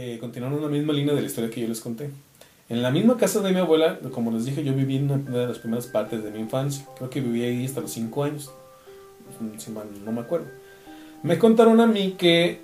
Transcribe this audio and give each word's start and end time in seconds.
eh, 0.00 0.16
continuando 0.20 0.58
una 0.58 0.68
misma 0.68 0.92
línea 0.92 1.12
de 1.12 1.20
la 1.20 1.26
historia 1.26 1.50
que 1.50 1.60
yo 1.60 1.66
les 1.66 1.80
conté. 1.80 2.10
En 2.68 2.82
la 2.82 2.92
misma 2.92 3.16
casa 3.16 3.40
de 3.40 3.50
mi 3.50 3.58
abuela, 3.58 3.98
como 4.12 4.30
les 4.30 4.44
dije, 4.44 4.62
yo 4.62 4.72
viví 4.72 4.96
en 4.96 5.10
una 5.10 5.38
de 5.40 5.46
las 5.48 5.58
primeras 5.58 5.88
partes 5.88 6.22
de 6.22 6.30
mi 6.30 6.38
infancia. 6.38 6.86
Creo 6.96 7.10
que 7.10 7.20
viví 7.20 7.42
ahí 7.42 7.64
hasta 7.64 7.80
los 7.80 7.90
5 7.90 8.22
años. 8.22 8.52
Si 9.56 9.72
mal 9.72 9.88
no 10.04 10.12
me 10.12 10.20
acuerdo. 10.20 10.46
Me 11.24 11.36
contaron 11.36 11.80
a 11.80 11.86
mí 11.86 12.14
que 12.16 12.60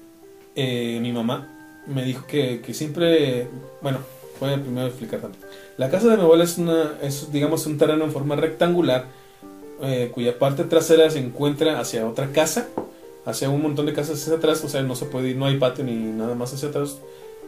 eh, 0.55 1.01
mi 1.03 1.12
mamá 1.12 1.83
me 1.89 2.05
dijo 2.05 2.25
que, 2.27 2.61
que 2.61 2.73
siempre. 2.73 3.48
Bueno, 3.82 3.98
voy 4.39 4.53
a 4.53 4.62
primero 4.62 4.87
explicar 4.87 5.21
también. 5.21 5.43
La 5.77 5.91
casa 5.91 6.09
de 6.09 6.16
mi 6.16 6.23
abuela 6.23 6.45
es, 6.45 6.57
una, 6.57 6.98
es 7.03 7.32
digamos, 7.32 7.66
un 7.66 7.79
terreno 7.79 8.05
en 8.05 8.12
forma 8.12 8.37
rectangular 8.37 9.07
eh, 9.82 10.12
cuya 10.14 10.39
parte 10.39 10.62
trasera 10.62 11.11
se 11.11 11.19
encuentra 11.19 11.80
hacia 11.80 12.07
otra 12.07 12.30
casa, 12.30 12.69
hacia 13.27 13.51
un 13.51 13.61
montón 13.61 13.87
de 13.87 13.93
casas 13.93 14.23
hacia 14.23 14.37
atrás, 14.37 14.62
o 14.62 14.69
sea, 14.69 14.82
no 14.82 14.95
se 14.95 15.07
puede 15.07 15.30
ir, 15.30 15.37
no 15.37 15.46
hay 15.46 15.59
patio 15.59 15.85
ni 15.85 15.96
nada 15.96 16.37
más 16.37 16.55
hacia 16.55 16.69
atrás, 16.69 16.98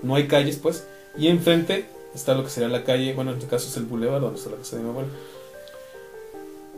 no 0.03 0.15
hay 0.15 0.29
calles, 0.29 0.57
pues, 0.57 0.87
y 1.17 1.29
enfrente 1.29 1.87
está 2.15 2.35
lo 2.35 2.45
que 2.45 2.51
sería 2.51 2.69
la 2.69 2.85
calle, 2.85 3.15
bueno, 3.15 3.33
en 3.33 3.39
este 3.39 3.49
caso 3.49 3.69
es 3.69 3.77
el 3.77 3.85
boulevard 3.85 4.23
donde 4.23 4.39
está 4.39 4.51
la 4.51 4.57
casa 4.57 4.77
de 4.77 4.83
mi 4.83 4.89
abuela. 4.89 5.09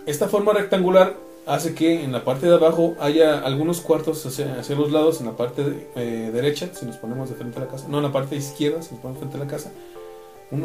Esta 0.07 0.29
forma 0.29 0.53
rectangular 0.53 1.17
hace 1.47 1.75
que 1.75 2.05
en 2.05 2.13
la 2.13 2.25
parte 2.25 2.47
de 2.47 2.55
abajo 2.55 2.97
haya 3.01 3.39
algunos 3.39 3.81
cuartos 3.81 4.25
hacia, 4.27 4.59
hacia 4.59 4.77
los 4.77 4.93
lados, 4.93 5.21
en 5.21 5.27
la 5.27 5.37
parte 5.37 5.89
eh, 5.97 6.31
derecha, 6.33 6.71
si 6.75 6.87
nos 6.87 6.97
ponemos 6.97 7.29
de 7.31 7.37
frente 7.37 7.59
a 7.59 7.63
la 7.63 7.69
casa, 7.69 7.87
no, 7.89 7.99
en 7.99 8.05
la 8.05 8.13
parte 8.13 8.37
izquierda, 8.37 8.83
si 8.83 8.93
nos 8.93 9.01
ponemos 9.01 9.19
frente 9.19 9.37
a 9.37 9.41
la 9.41 9.47
casa, 9.47 9.73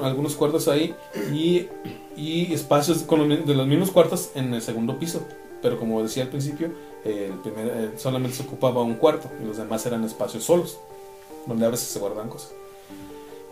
algunos 0.02 0.36
cuartos 0.36 0.68
ahí 0.68 0.96
y, 1.34 1.68
y 2.16 2.54
espacios 2.54 3.00
con 3.00 3.28
de 3.28 3.54
los 3.54 3.68
mismos 3.68 3.92
cuartos 3.92 4.32
en 4.36 4.54
el 4.54 4.62
segundo 4.62 4.98
piso. 4.98 5.22
Pero 5.62 5.80
como 5.80 6.02
decía 6.04 6.24
al 6.24 6.30
principio, 6.30 6.72
primer, 7.04 7.94
solamente 7.98 8.36
se 8.38 8.44
ocupaba 8.44 8.82
un 8.82 8.96
cuarto 8.96 9.30
y 9.42 9.46
los 9.46 9.58
demás 9.58 9.86
eran 9.86 10.04
espacios 10.04 10.44
solos, 10.44 10.78
donde 11.46 11.66
a 11.66 11.70
veces 11.70 11.88
se 11.88 12.00
guardan 12.00 12.30
cosas. 12.30 12.52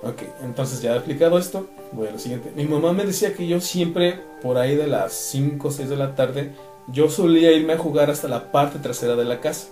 Ok, 0.03 0.23
entonces 0.43 0.81
ya 0.81 0.93
he 0.93 0.95
explicado 0.95 1.37
esto, 1.37 1.67
voy 1.91 2.07
a 2.07 2.11
lo 2.11 2.17
siguiente. 2.17 2.51
Mi 2.55 2.65
mamá 2.65 2.91
me 2.91 3.05
decía 3.05 3.35
que 3.35 3.47
yo 3.47 3.61
siempre, 3.61 4.19
por 4.41 4.57
ahí 4.57 4.75
de 4.75 4.87
las 4.87 5.13
5 5.13 5.67
o 5.67 5.71
6 5.71 5.89
de 5.89 5.95
la 5.95 6.15
tarde, 6.15 6.53
yo 6.87 7.09
solía 7.09 7.51
irme 7.51 7.73
a 7.73 7.77
jugar 7.77 8.09
hasta 8.09 8.27
la 8.27 8.51
parte 8.51 8.79
trasera 8.79 9.15
de 9.15 9.25
la 9.25 9.39
casa. 9.39 9.67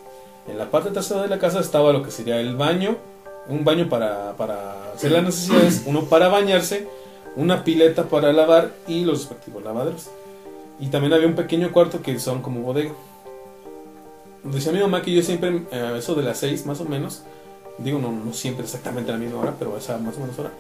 En 0.48 0.58
la 0.58 0.70
parte 0.70 0.92
trasera 0.92 1.24
de 1.24 1.30
la 1.30 1.40
casa 1.40 1.60
estaba 1.60 1.92
lo 1.94 2.04
que 2.04 2.12
sería 2.12 2.40
el 2.40 2.56
baño, 2.56 2.98
un 3.48 3.66
baño 3.66 3.90
para, 3.90 4.38
para 4.38 4.94
hacer 4.94 5.12
las 5.12 5.24
necesidades, 5.24 5.84
uno 5.88 6.06
para 6.06 6.28
bañarse, 6.28 6.88
una 7.36 7.64
pileta 7.64 8.04
para 8.04 8.32
lavar 8.32 8.72
y 8.88 9.06
los 9.06 9.20
respectivos 9.22 9.64
lavaderos. 9.64 10.10
Y 10.80 10.88
también 10.88 11.14
había 11.14 11.28
un 11.28 11.36
pequeño 11.36 11.72
cuarto 11.72 12.04
que 12.04 12.20
son 12.20 12.44
como 12.44 12.62
bodega. 12.62 12.92
Decía 14.44 14.72
mi 14.72 14.80
mamá 14.80 15.02
que 15.02 15.12
yo 15.12 15.24
siempre, 15.24 15.64
a 15.72 15.98
eso 15.98 16.14
de 16.14 16.24
las 16.24 16.38
6 16.38 16.68
más 16.68 16.80
o 16.80 16.86
menos, 16.86 17.24
digo 17.84 18.00
no, 18.00 18.12
no 18.12 18.34
siempre 18.34 18.66
exactamente 18.66 19.12
a 19.12 19.16
la 19.16 19.20
misma 19.20 19.40
hora, 19.40 19.56
pero 19.58 19.76
a 19.76 19.80
esa 19.80 19.98
más 19.98 20.18
o 20.18 20.22
menos 20.22 20.38
hora, 20.40 20.52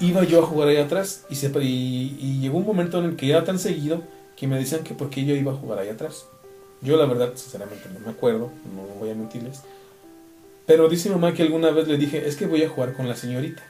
iba 0.00 0.24
yo 0.24 0.42
a 0.42 0.46
jugar 0.46 0.68
ahí 0.68 0.76
atrás 0.76 1.24
y, 1.30 1.36
se, 1.36 1.50
y, 1.62 2.40
llegó 2.40 2.58
un 2.58 2.66
momento 2.66 2.98
en 2.98 3.04
el 3.06 3.16
que 3.16 3.30
era 3.30 3.44
tan 3.44 3.58
seguido 3.58 4.02
que 4.36 4.46
me 4.46 4.58
decían 4.58 4.84
que 4.84 4.94
por 4.94 5.10
qué 5.10 5.24
yo 5.24 5.34
iba 5.34 5.52
a 5.52 5.56
jugar 5.56 5.80
ahí 5.80 5.88
atrás. 5.88 6.26
Yo 6.80 6.96
la 6.96 7.06
verdad, 7.06 7.32
sinceramente, 7.34 7.88
no 7.92 8.00
me 8.00 8.12
acuerdo, 8.12 8.50
no 8.74 8.82
voy 9.00 9.10
a 9.10 9.14
mentirles. 9.14 9.62
Pero 10.66 10.88
dice 10.88 11.08
mi 11.08 11.16
mamá 11.16 11.34
que 11.34 11.42
alguna 11.42 11.70
vez 11.70 11.88
le 11.88 11.96
dije, 11.96 12.28
es 12.28 12.36
que 12.36 12.46
voy 12.46 12.62
a 12.62 12.68
jugar 12.68 12.94
con 12.94 13.08
la 13.08 13.16
señorita. 13.16 13.62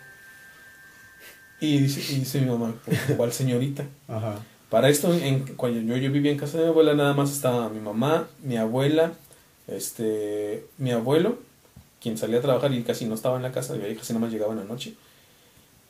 Y 1.61 1.79
dice, 1.79 2.13
y 2.13 2.19
dice 2.19 2.41
mi 2.41 2.51
mamá, 2.51 2.75
¿cuál 3.17 3.33
señorita? 3.33 3.85
Ajá. 4.09 4.41
Para 4.69 4.91
esto, 4.91 5.15
en, 5.15 5.57
cuando 5.57 5.81
yo, 5.81 5.97
yo 5.97 6.13
vivía 6.13 6.31
en 6.31 6.39
casa 6.39 6.59
de 6.59 6.65
mi 6.65 6.71
abuela, 6.71 6.93
nada 6.93 7.15
más 7.15 7.33
estaba 7.33 7.71
mi 7.71 7.81
mamá, 7.81 8.29
mi 8.43 8.59
abuela, 8.59 9.13
este, 9.67 10.67
mi 10.77 10.91
abuelo, 10.91 11.39
quien 12.01 12.17
salía 12.17 12.39
a 12.39 12.43
trabajar 12.43 12.73
y 12.73 12.83
casi 12.83 13.05
no 13.05 13.15
estaba 13.15 13.37
en 13.37 13.43
la 13.43 13.53
casa, 13.53 13.77
y 13.77 13.95
casi 13.95 14.13
nada 14.13 14.25
más 14.25 14.33
llegaba 14.33 14.53
en 14.53 14.59
la 14.61 14.65
noche. 14.65 14.95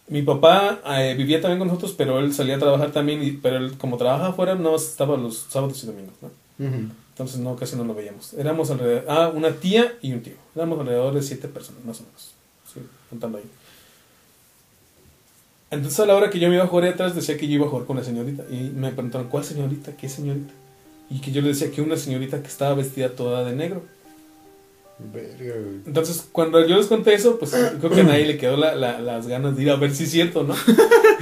Mi 0.08 0.22
papá 0.22 0.80
eh, 0.98 1.14
vivía 1.16 1.40
también 1.40 1.58
con 1.58 1.68
nosotros, 1.68 1.94
pero 1.96 2.18
él 2.18 2.32
salía 2.32 2.56
a 2.56 2.58
trabajar 2.58 2.92
también, 2.92 3.40
pero 3.42 3.58
él 3.58 3.76
como 3.76 3.98
trabajaba 3.98 4.30
afuera, 4.30 4.54
no 4.54 4.74
estaba 4.74 5.16
los 5.16 5.46
sábados 5.50 5.82
y 5.84 5.86
domingos, 5.86 6.14
¿no? 6.22 6.30
Entonces 7.18 7.40
no, 7.40 7.56
casi 7.56 7.76
no 7.76 7.84
lo 7.84 7.94
veíamos. 7.94 8.32
Éramos 8.34 8.70
alrededor, 8.70 9.04
ah, 9.08 9.30
una 9.34 9.50
tía 9.52 9.98
y 10.00 10.12
un 10.12 10.22
tío. 10.22 10.34
Éramos 10.54 10.80
alrededor 10.80 11.14
de 11.14 11.22
siete 11.22 11.48
personas, 11.48 11.84
más 11.84 12.00
o 12.00 12.04
menos. 12.04 12.30
Sí, 12.72 12.80
contando 13.10 13.38
ahí. 13.38 13.44
Entonces 15.70 16.00
a 16.00 16.06
la 16.06 16.14
hora 16.14 16.30
que 16.30 16.38
yo 16.38 16.48
me 16.48 16.54
iba 16.54 16.64
a 16.64 16.68
jugar 16.68 16.88
atrás 16.88 17.14
decía 17.14 17.36
que 17.36 17.46
yo 17.46 17.54
iba 17.54 17.66
a 17.66 17.68
jugar 17.68 17.86
con 17.86 17.96
la 17.96 18.04
señorita. 18.04 18.44
Y 18.50 18.70
me 18.74 18.90
preguntaron, 18.92 19.28
¿cuál 19.28 19.44
señorita? 19.44 19.96
¿Qué 19.96 20.08
señorita? 20.08 20.52
Y 21.10 21.20
que 21.20 21.32
yo 21.32 21.42
le 21.42 21.48
decía 21.48 21.70
que 21.70 21.82
una 21.82 21.96
señorita 21.96 22.40
que 22.40 22.48
estaba 22.48 22.74
vestida 22.74 23.10
toda 23.10 23.44
de 23.44 23.54
negro. 23.54 23.82
Entonces, 25.86 26.28
cuando 26.32 26.66
yo 26.66 26.76
les 26.76 26.86
conté 26.86 27.14
eso, 27.14 27.38
pues 27.38 27.52
creo 27.52 27.90
que 27.90 28.00
a 28.00 28.04
nadie 28.04 28.26
le 28.26 28.36
quedó 28.36 28.56
la, 28.56 28.74
las 28.74 29.26
ganas 29.28 29.56
de 29.56 29.62
ir 29.62 29.70
a 29.70 29.76
ver 29.76 29.94
si 29.94 30.04
es 30.04 30.10
cierto, 30.10 30.42
¿no? 30.42 30.54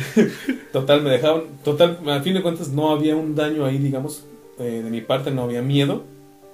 total, 0.73 1.03
me 1.03 1.11
dejaron. 1.11 1.45
Total, 1.63 1.99
a 2.09 2.21
fin 2.23 2.35
de 2.35 2.43
cuentas, 2.43 2.69
no 2.69 2.91
había 2.91 3.17
un 3.17 3.35
daño 3.35 3.67
ahí, 3.67 3.77
digamos. 3.79 4.25
Eh, 4.59 4.81
de 4.83 4.91
mi 4.91 5.03
parte 5.03 5.31
no 5.31 5.43
había 5.43 5.61
miedo, 5.61 6.05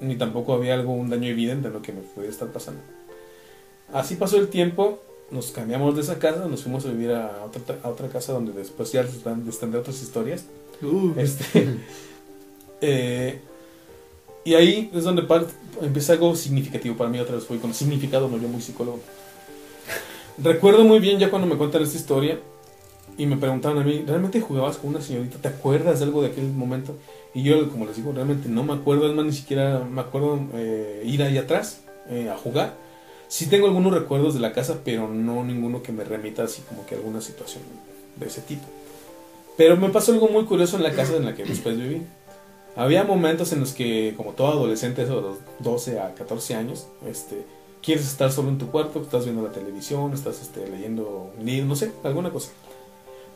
ni 0.00 0.16
tampoco 0.16 0.53
había 0.55 0.75
algo, 0.75 0.93
un 0.93 1.11
daño 1.11 1.28
evidente 1.28 1.69
en 1.69 1.75
lo 1.75 1.82
que 1.82 1.93
me 1.93 2.00
pudiera 2.00 2.32
estar 2.32 2.49
pasando. 2.49 2.81
Así 3.93 4.16
pasó 4.16 4.38
el 4.38 4.49
tiempo, 4.49 5.00
nos 5.31 5.53
cambiamos 5.53 5.94
de 5.94 6.00
esa 6.00 6.19
casa, 6.19 6.47
nos 6.47 6.65
fuimos 6.65 6.84
a 6.87 6.88
vivir 6.88 7.12
a 7.12 7.44
otra, 7.44 7.78
a 7.84 7.88
otra 7.88 8.09
casa 8.09 8.32
donde 8.32 8.53
después 8.53 8.91
ya 8.91 9.03
están 9.03 9.71
de 9.71 9.78
otras 9.78 10.03
historias. 10.03 10.47
Uh. 10.82 11.12
Este, 11.16 11.69
eh, 12.81 13.41
y 14.44 14.54
ahí 14.54 14.91
es 14.94 15.04
donde 15.04 15.25
empieza 15.80 16.14
algo 16.14 16.34
significativo 16.34 16.97
para 16.97 17.10
mí 17.10 17.19
otra 17.19 17.36
vez, 17.36 17.44
fui 17.44 17.58
con 17.58 17.72
significado, 17.75 18.28
no 18.28 18.38
yo 18.38 18.48
muy 18.48 18.60
psicólogo. 18.60 19.00
Recuerdo 20.38 20.84
muy 20.84 20.98
bien 20.98 21.19
ya 21.19 21.30
cuando 21.30 21.47
me 21.47 21.56
cuentan 21.56 21.82
esta 21.82 21.97
historia 21.97 22.38
y 23.19 23.26
me 23.26 23.36
preguntaban 23.36 23.78
a 23.78 23.84
mí, 23.84 24.02
¿realmente 24.06 24.41
jugabas 24.41 24.78
con 24.78 24.91
una 24.91 25.00
señorita? 25.00 25.38
¿Te 25.38 25.48
acuerdas 25.48 26.00
de 26.00 26.06
algo 26.06 26.22
de 26.22 26.28
aquel 26.28 26.48
momento? 26.48 26.97
Y 27.34 27.42
yo, 27.42 27.70
como 27.70 27.86
les 27.86 27.97
digo, 27.97 28.12
realmente 28.12 28.48
no 28.48 28.64
me 28.64 28.72
acuerdo, 28.72 29.08
es 29.08 29.14
más, 29.14 29.25
ni 29.25 29.32
siquiera 29.32 29.81
me 29.81 30.00
acuerdo 30.00 30.41
eh, 30.54 31.02
ir 31.04 31.22
ahí 31.22 31.38
atrás 31.38 31.82
eh, 32.08 32.31
a 32.31 32.36
jugar. 32.36 32.75
Sí 33.28 33.47
tengo 33.47 33.66
algunos 33.66 33.92
recuerdos 33.92 34.34
de 34.34 34.41
la 34.41 34.52
casa, 34.52 34.81
pero 34.84 35.08
no 35.08 35.44
ninguno 35.44 35.82
que 35.82 35.92
me 35.92 36.04
remita 36.04 36.42
así 36.42 36.62
como 36.62 36.84
que 36.84 36.94
alguna 36.94 37.20
situación 37.20 37.62
de 38.16 38.26
ese 38.26 38.42
tipo. 38.42 38.64
Pero 39.56 39.76
me 39.76 39.88
pasó 39.91 40.12
algo 40.12 40.28
muy 40.28 40.44
curioso 40.44 40.76
en 40.76 40.82
la 40.82 40.92
casa 40.92 41.16
en 41.16 41.25
la 41.25 41.34
que 41.34 41.44
después 41.44 41.78
viví. 41.78 42.02
Había 42.75 43.05
momentos 43.05 43.53
en 43.53 43.60
los 43.60 43.72
que, 43.72 44.15
como 44.16 44.33
todo 44.33 44.49
adolescente, 44.49 45.03
eso 45.03 45.16
de 45.16 45.22
los 45.22 45.38
12 45.59 46.00
a 46.00 46.15
14 46.15 46.55
años, 46.55 46.87
este, 47.06 47.44
quieres 47.83 48.06
estar 48.06 48.33
solo 48.33 48.49
en 48.49 48.59
tu 48.59 48.71
cuarto, 48.71 49.03
estás 49.03 49.25
viendo 49.25 49.43
la 49.43 49.53
televisión, 49.53 50.12
estás 50.15 50.41
este, 50.41 50.69
leyendo 50.69 51.32
un 51.38 51.44
libro, 51.44 51.66
no 51.66 51.77
sé, 51.77 51.93
alguna 52.03 52.31
cosa. 52.31 52.50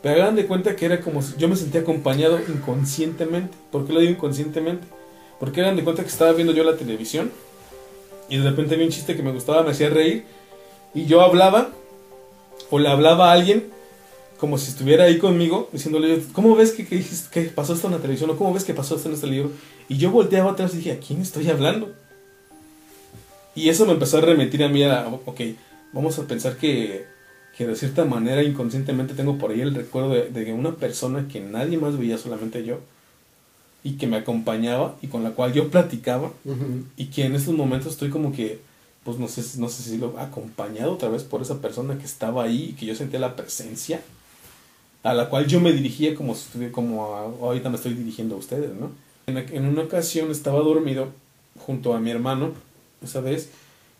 Pero 0.01 0.21
hagan 0.21 0.35
de 0.35 0.47
cuenta 0.47 0.75
que 0.75 0.85
era 0.85 1.01
como 1.01 1.21
si 1.21 1.35
yo 1.37 1.47
me 1.47 1.55
sentía 1.55 1.81
acompañado 1.81 2.39
inconscientemente. 2.47 3.55
¿Por 3.71 3.85
qué 3.85 3.93
lo 3.93 3.99
digo 3.99 4.13
inconscientemente? 4.13 4.87
Porque 5.39 5.61
hagan 5.61 5.75
de 5.75 5.83
cuenta 5.83 6.03
que 6.03 6.09
estaba 6.09 6.31
viendo 6.33 6.53
yo 6.53 6.63
la 6.63 6.77
televisión 6.77 7.31
y 8.29 8.37
de 8.37 8.49
repente 8.49 8.75
vi 8.75 8.85
un 8.85 8.89
chiste 8.89 9.15
que 9.15 9.23
me 9.23 9.31
gustaba, 9.31 9.63
me 9.63 9.71
hacía 9.71 9.89
reír 9.89 10.25
y 10.93 11.05
yo 11.05 11.21
hablaba 11.21 11.69
o 12.69 12.79
le 12.79 12.89
hablaba 12.89 13.29
a 13.29 13.33
alguien 13.33 13.71
como 14.37 14.57
si 14.57 14.69
estuviera 14.69 15.05
ahí 15.05 15.17
conmigo 15.17 15.69
diciéndole, 15.71 16.21
¿cómo 16.33 16.55
ves 16.55 16.71
que, 16.71 16.85
que, 16.85 17.41
pasó 17.43 17.73
esto 17.73 17.87
en 17.87 17.93
la 17.93 17.99
televisión? 17.99 18.29
¿O 18.29 18.37
cómo 18.37 18.53
ves 18.53 18.63
que 18.63 18.73
pasó 18.73 18.95
esto 18.95 19.09
en 19.09 19.15
este 19.15 19.27
libro? 19.27 19.51
Y 19.89 19.97
yo 19.97 20.11
volteaba 20.11 20.51
atrás 20.51 20.73
y 20.73 20.77
dije, 20.77 20.91
¿a 20.91 20.99
quién 20.99 21.21
estoy 21.21 21.49
hablando? 21.49 21.93
Y 23.55 23.69
eso 23.69 23.85
me 23.85 23.93
empezó 23.93 24.17
a 24.17 24.21
remitir 24.21 24.63
a 24.63 24.69
mí 24.69 24.83
a, 24.83 25.07
ok, 25.07 25.41
vamos 25.93 26.19
a 26.19 26.27
pensar 26.27 26.57
que 26.57 27.17
que 27.57 27.65
de 27.65 27.75
cierta 27.75 28.05
manera 28.05 28.43
inconscientemente 28.43 29.15
tengo 29.15 29.39
por 29.39 29.49
ahí 29.49 29.61
el 29.61 29.73
recuerdo 29.73 30.11
de, 30.11 30.29
de, 30.29 30.53
una 30.53 30.75
persona 30.75 31.27
que 31.27 31.39
nadie 31.39 31.79
más 31.79 31.97
veía, 31.97 32.19
solamente 32.19 32.63
yo, 32.63 32.81
y 33.83 33.93
que 33.93 34.05
me 34.05 34.17
acompañaba 34.17 34.95
y 35.01 35.07
con 35.07 35.23
la 35.23 35.31
cual 35.31 35.53
yo 35.53 35.69
platicaba, 35.69 36.31
y 36.97 37.05
que 37.05 37.25
en 37.25 37.33
estos 37.33 37.55
momentos 37.55 37.93
estoy 37.93 38.11
como 38.11 38.31
que, 38.31 38.59
pues 39.03 39.17
no 39.17 39.27
sé, 39.27 39.41
no 39.59 39.69
sé 39.69 39.81
si 39.81 39.97
lo 39.97 40.19
acompañado 40.19 40.91
otra 40.91 41.09
vez 41.09 41.23
por 41.23 41.41
esa 41.41 41.59
persona 41.59 41.97
que 41.97 42.05
estaba 42.05 42.43
ahí 42.43 42.69
y 42.69 42.73
que 42.73 42.85
yo 42.85 42.93
sentía 42.93 43.19
la 43.19 43.35
presencia, 43.35 44.01
a 45.07 45.13
la 45.13 45.29
cual 45.29 45.47
yo 45.47 45.61
me 45.61 45.71
dirigía 45.71 46.13
como, 46.15 46.35
como 46.73 47.05
ahorita 47.41 47.69
me 47.69 47.77
estoy 47.77 47.93
dirigiendo 47.93 48.35
a 48.35 48.39
ustedes, 48.39 48.71
¿no? 48.77 48.91
En, 49.27 49.65
una 49.65 49.83
ocasión 49.83 50.31
estaba 50.31 50.59
dormido 50.59 51.07
junto 51.65 51.93
a 51.93 51.99
mi 52.01 52.11
hermano, 52.11 52.51
esa 53.01 53.21
vez, 53.21 53.49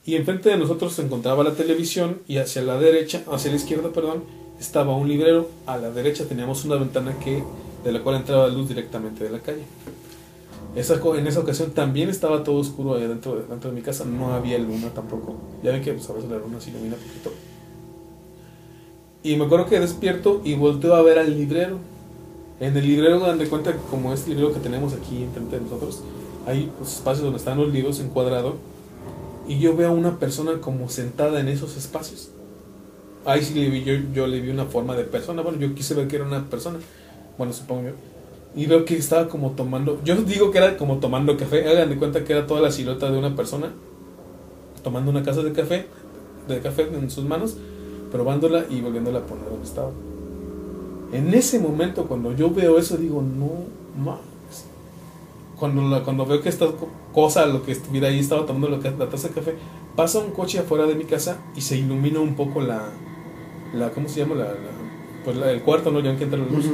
y 0.05 0.15
enfrente 0.15 0.49
de 0.49 0.57
nosotros 0.57 0.91
se 0.91 1.03
encontraba 1.03 1.45
la 1.45 1.53
televisión 1.53 2.19
y 2.27 2.39
hacia 2.39 2.61
la 2.61 2.77
derecha, 2.77 3.23
hacia 3.31 3.51
la 3.51 3.55
izquierda, 3.55 3.93
perdón, 3.93 4.25
estaba 4.59 4.97
un 4.97 5.07
librero. 5.07 5.49
A 5.65 5.77
la 5.77 5.91
derecha 5.91 6.25
teníamos 6.25 6.65
una 6.65 6.75
ventana 6.75 7.17
que 7.23 7.41
de 7.85 7.91
la 7.93 8.03
cual 8.03 8.17
entraba 8.17 8.49
luz 8.49 8.67
directamente 8.67 9.23
de 9.23 9.29
la 9.29 9.39
calle. 9.39 9.63
Esa, 10.75 10.95
en 10.95 11.25
esa 11.25 11.39
ocasión 11.39 11.71
también 11.71 12.09
estaba 12.09 12.43
todo 12.43 12.57
oscuro 12.57 12.95
ahí 12.95 13.07
dentro 13.07 13.37
de, 13.37 13.47
dentro 13.47 13.69
de 13.69 13.75
mi 13.77 13.81
casa, 13.81 14.03
no 14.03 14.33
había 14.33 14.57
luna 14.57 14.89
tampoco. 14.93 15.37
Ya 15.63 15.71
ven 15.71 15.81
que 15.81 15.93
pues, 15.93 16.09
a 16.09 16.13
veces 16.13 16.29
la 16.29 16.37
luna 16.37 16.59
se 16.59 16.69
ilumina 16.69 16.97
poquito. 16.97 17.31
Y 19.27 19.35
me 19.35 19.43
acuerdo 19.43 19.65
que 19.65 19.77
despierto 19.77 20.39
y 20.45 20.53
volteo 20.53 20.95
a 20.95 21.01
ver 21.01 21.19
al 21.19 21.37
librero. 21.37 21.79
En 22.61 22.77
el 22.77 22.87
librero 22.87 23.19
dan 23.19 23.37
de 23.37 23.49
cuenta 23.49 23.73
que 23.73 23.79
como 23.91 24.13
este 24.13 24.29
librero 24.29 24.53
que 24.53 24.61
tenemos 24.61 24.93
aquí 24.93 25.21
enfrente 25.21 25.57
de 25.57 25.63
nosotros, 25.63 26.01
hay 26.45 26.71
pues, 26.77 26.93
espacios 26.93 27.23
donde 27.25 27.37
están 27.37 27.57
los 27.57 27.73
libros 27.73 27.99
encuadrados 27.99 28.53
y 29.45 29.59
yo 29.59 29.75
veo 29.75 29.89
a 29.89 29.91
una 29.91 30.17
persona 30.17 30.61
como 30.61 30.87
sentada 30.87 31.41
en 31.41 31.49
esos 31.49 31.75
espacios. 31.75 32.29
ahí 33.25 33.43
sí 33.43 33.53
le 33.53 33.69
vi, 33.69 33.83
yo, 33.83 33.95
yo 34.13 34.27
le 34.27 34.39
vi 34.39 34.49
una 34.49 34.63
forma 34.63 34.95
de 34.95 35.03
persona. 35.03 35.41
Bueno, 35.41 35.59
yo 35.59 35.75
quise 35.75 35.93
ver 35.93 36.07
que 36.07 36.15
era 36.15 36.25
una 36.25 36.45
persona. 36.45 36.79
Bueno, 37.37 37.51
supongo 37.51 37.89
yo. 37.89 37.95
Y 38.55 38.65
veo 38.65 38.85
que 38.85 38.95
estaba 38.95 39.27
como 39.27 39.51
tomando. 39.51 40.01
Yo 40.05 40.15
digo 40.15 40.51
que 40.51 40.59
era 40.59 40.77
como 40.77 40.99
tomando 40.99 41.35
café. 41.35 41.67
Hagan 41.67 41.89
de 41.89 41.97
cuenta 41.97 42.23
que 42.23 42.31
era 42.31 42.47
toda 42.47 42.61
la 42.61 42.71
silueta 42.71 43.11
de 43.11 43.17
una 43.17 43.35
persona 43.35 43.73
tomando 44.85 45.11
una 45.11 45.21
casa 45.21 45.43
de 45.43 45.51
café, 45.51 45.85
de 46.47 46.61
café 46.61 46.83
en 46.83 47.11
sus 47.11 47.25
manos, 47.25 47.57
probándola 48.11 48.65
y 48.69 48.81
volviéndola 48.81 49.19
a 49.19 49.25
poner 49.25 49.49
donde 49.49 49.65
estaba. 49.65 49.91
En 51.11 51.33
ese 51.33 51.59
momento, 51.59 52.05
cuando 52.05 52.33
yo 52.33 52.49
veo 52.51 52.77
eso, 52.77 52.97
digo, 52.97 53.21
no 53.21 53.51
mames. 53.97 54.65
Cuando, 55.57 55.81
la, 55.83 56.03
cuando 56.03 56.25
veo 56.25 56.41
que 56.41 56.49
esta 56.49 56.67
cosa, 57.13 57.45
lo 57.45 57.63
que 57.63 57.71
estuviera 57.71 58.09
ahí, 58.09 58.19
estaba 58.19 58.45
tomando 58.45 58.69
la, 58.69 58.77
la 58.77 59.09
taza 59.09 59.29
de 59.29 59.33
café, 59.33 59.55
pasa 59.95 60.19
un 60.19 60.31
coche 60.31 60.59
afuera 60.59 60.85
de 60.85 60.95
mi 60.95 61.05
casa 61.05 61.37
y 61.55 61.61
se 61.61 61.77
ilumina 61.77 62.19
un 62.19 62.35
poco 62.35 62.61
la. 62.61 62.89
la 63.73 63.89
¿Cómo 63.91 64.07
se 64.09 64.19
llama? 64.19 64.35
La, 64.35 64.53
pues 65.23 65.37
el 65.37 65.61
cuarto, 65.61 65.91
¿no? 65.91 65.99
Ya 66.01 66.15
que 66.17 66.25
entra 66.25 66.39
la 66.39 66.45
luz. 66.45 66.65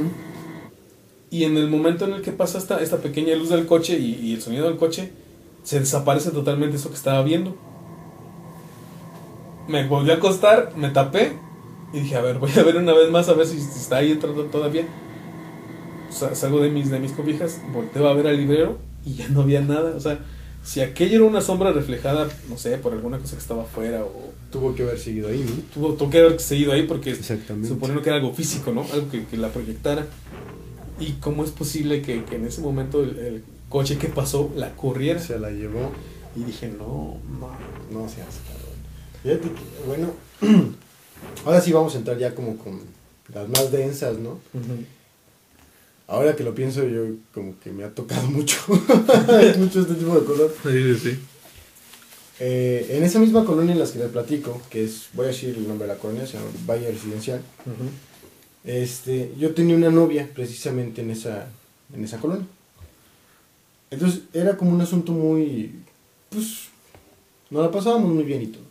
Y 1.30 1.44
en 1.44 1.56
el 1.56 1.68
momento 1.68 2.04
en 2.04 2.12
el 2.12 2.22
que 2.22 2.30
pasa 2.30 2.58
esta, 2.58 2.80
esta 2.80 2.98
pequeña 2.98 3.34
luz 3.34 3.48
del 3.48 3.66
coche 3.66 3.98
y, 3.98 4.14
y 4.16 4.34
el 4.34 4.42
sonido 4.42 4.66
del 4.66 4.76
coche, 4.76 5.10
se 5.62 5.80
desaparece 5.80 6.30
totalmente 6.30 6.76
eso 6.76 6.90
que 6.90 6.96
estaba 6.96 7.22
viendo 7.22 7.56
me 9.68 9.86
volví 9.86 10.10
a 10.10 10.14
acostar, 10.14 10.72
me 10.76 10.90
tapé 10.90 11.32
y 11.92 12.00
dije, 12.00 12.16
a 12.16 12.20
ver, 12.20 12.38
voy 12.40 12.50
a 12.56 12.62
ver 12.62 12.76
una 12.76 12.92
vez 12.92 13.10
más 13.10 13.28
a 13.28 13.34
ver 13.34 13.46
si 13.46 13.58
está 13.58 13.98
ahí 13.98 14.12
entrando 14.12 14.44
todavía. 14.44 14.86
salgo 16.10 16.60
de 16.60 16.70
mis, 16.70 16.90
de 16.90 16.98
mis 16.98 17.12
cobijas, 17.12 17.60
volteo 17.72 18.08
a 18.08 18.14
ver 18.14 18.26
al 18.26 18.36
librero 18.36 18.78
y 19.04 19.14
ya 19.14 19.28
no 19.28 19.42
había 19.42 19.60
nada. 19.60 19.94
O 19.96 20.00
sea, 20.00 20.18
si 20.62 20.80
aquello 20.80 21.16
era 21.16 21.24
una 21.24 21.40
sombra 21.40 21.72
reflejada, 21.72 22.28
no 22.48 22.58
sé, 22.58 22.78
por 22.78 22.92
alguna 22.92 23.18
cosa 23.18 23.36
que 23.36 23.42
estaba 23.42 23.62
afuera 23.62 24.04
o... 24.04 24.32
Tuvo 24.50 24.72
que 24.74 24.84
haber 24.84 24.98
seguido 24.98 25.28
ahí, 25.28 25.44
¿no? 25.44 25.62
Tuvo, 25.74 25.94
tuvo 25.94 26.10
que 26.10 26.18
haber 26.20 26.40
seguido 26.40 26.72
ahí 26.72 26.84
porque 26.84 27.16
suponiendo 27.16 28.02
que 28.02 28.10
era 28.10 28.18
algo 28.18 28.32
físico, 28.32 28.70
¿no? 28.72 28.84
Algo 28.92 29.10
que, 29.10 29.24
que 29.24 29.36
la 29.36 29.48
proyectara. 29.48 30.06
¿Y 31.00 31.14
cómo 31.14 31.42
es 31.42 31.50
posible 31.50 32.02
que, 32.02 32.24
que 32.24 32.36
en 32.36 32.46
ese 32.46 32.60
momento 32.60 33.02
el, 33.02 33.18
el, 33.18 33.44
coche 33.68 33.98
que 33.98 34.06
pasó 34.06 34.52
la 34.54 34.76
corriera? 34.76 35.18
Se 35.18 35.40
la 35.40 35.50
llevó. 35.50 35.90
Y 36.36 36.44
dije, 36.44 36.68
no, 36.68 37.18
no, 37.40 37.50
no 37.90 38.08
seas 38.08 38.38
Fíjate 39.24 39.48
que, 39.48 39.86
bueno, 39.86 40.12
ahora 41.46 41.58
sí 41.62 41.72
vamos 41.72 41.94
a 41.94 41.98
entrar 41.98 42.18
ya 42.18 42.34
como 42.34 42.58
con 42.58 42.78
las 43.32 43.48
más 43.48 43.72
densas, 43.72 44.18
¿no? 44.18 44.38
Ahora 46.06 46.36
que 46.36 46.44
lo 46.44 46.54
pienso, 46.54 46.86
yo 46.86 47.06
como 47.32 47.58
que 47.58 47.72
me 47.72 47.84
ha 47.84 47.94
tocado 47.94 48.26
mucho, 48.30 48.58
mucho 48.68 49.80
este 49.80 49.94
tipo 49.94 50.14
de 50.14 50.26
cosas. 50.26 50.50
Sí, 50.62 50.94
sí. 50.98 51.18
Eh, 52.38 52.88
en 52.90 53.02
esa 53.02 53.18
misma 53.18 53.46
colonia 53.46 53.72
en 53.72 53.78
la 53.78 53.90
que 53.90 53.98
les 53.98 54.10
platico, 54.10 54.60
que 54.68 54.84
es, 54.84 55.06
voy 55.14 55.24
a 55.24 55.28
decir 55.28 55.56
el 55.56 55.66
nombre 55.66 55.88
de 55.88 55.94
la 55.94 55.98
colonia, 55.98 56.26
se 56.26 56.34
llama 56.34 56.50
Valle 56.66 56.90
Residencial, 56.90 57.40
este, 58.62 59.32
yo 59.38 59.54
tenía 59.54 59.74
una 59.74 59.90
novia 59.90 60.28
precisamente 60.34 61.00
en 61.00 61.10
esa, 61.10 61.48
en 61.94 62.04
esa 62.04 62.18
colonia. 62.18 62.46
Entonces 63.90 64.24
era 64.34 64.54
como 64.58 64.72
un 64.72 64.82
asunto 64.82 65.12
muy, 65.12 65.72
pues, 66.28 66.64
nos 67.48 67.62
la 67.62 67.70
pasábamos 67.70 68.12
muy 68.12 68.24
bien 68.24 68.42
y 68.42 68.46
todo. 68.48 68.63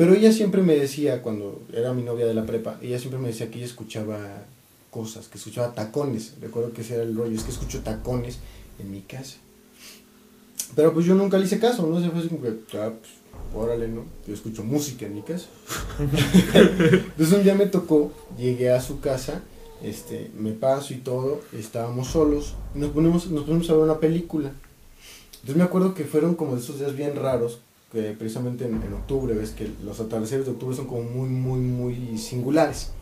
Pero 0.00 0.14
ella 0.14 0.32
siempre 0.32 0.62
me 0.62 0.76
decía, 0.76 1.20
cuando 1.20 1.60
era 1.74 1.92
mi 1.92 2.00
novia 2.00 2.24
de 2.24 2.32
la 2.32 2.46
prepa, 2.46 2.78
ella 2.80 2.98
siempre 2.98 3.20
me 3.20 3.28
decía 3.28 3.50
que 3.50 3.58
ella 3.58 3.66
escuchaba 3.66 4.46
cosas, 4.90 5.28
que 5.28 5.36
escuchaba 5.36 5.74
tacones. 5.74 6.36
Recuerdo 6.40 6.72
que 6.72 6.80
ese 6.80 6.94
era 6.94 7.02
el 7.02 7.14
rollo, 7.14 7.36
es 7.36 7.42
que 7.42 7.50
escucho 7.50 7.80
tacones 7.80 8.38
en 8.78 8.90
mi 8.90 9.02
casa. 9.02 9.36
Pero 10.74 10.94
pues 10.94 11.04
yo 11.04 11.14
nunca 11.14 11.36
le 11.36 11.44
hice 11.44 11.58
caso, 11.58 11.86
¿no? 11.86 12.00
Se 12.00 12.08
fue 12.08 12.20
así 12.20 12.28
como 12.30 12.40
que, 12.40 12.48
ah, 12.78 12.94
pues, 12.98 13.12
órale, 13.54 13.88
¿no? 13.88 14.06
Yo 14.26 14.32
escucho 14.32 14.64
música 14.64 15.04
en 15.04 15.16
mi 15.16 15.20
casa. 15.20 15.48
Entonces 16.54 17.36
un 17.36 17.42
día 17.42 17.54
me 17.54 17.66
tocó, 17.66 18.10
llegué 18.38 18.70
a 18.70 18.80
su 18.80 19.00
casa, 19.00 19.42
este, 19.82 20.30
me 20.34 20.52
paso 20.52 20.94
y 20.94 20.96
todo, 20.96 21.42
estábamos 21.52 22.08
solos, 22.08 22.54
nos 22.74 22.88
ponemos, 22.92 23.30
nos 23.30 23.44
ponemos 23.44 23.68
a 23.68 23.74
ver 23.74 23.82
una 23.82 24.00
película. 24.00 24.50
Entonces 25.32 25.56
me 25.56 25.64
acuerdo 25.64 25.92
que 25.92 26.04
fueron 26.04 26.36
como 26.36 26.54
de 26.54 26.62
esos 26.62 26.78
días 26.78 26.96
bien 26.96 27.16
raros, 27.16 27.60
precisamente 27.90 28.64
en, 28.64 28.92
octubre, 28.92 29.34
ves 29.34 29.50
que 29.50 29.68
los 29.84 29.98
atardeceres 30.00 30.46
de 30.46 30.52
octubre 30.52 30.76
son 30.76 30.86
como 30.86 31.02
muy, 31.02 31.28
muy, 31.28 31.60
muy 31.60 32.18
singulares. 32.18 32.92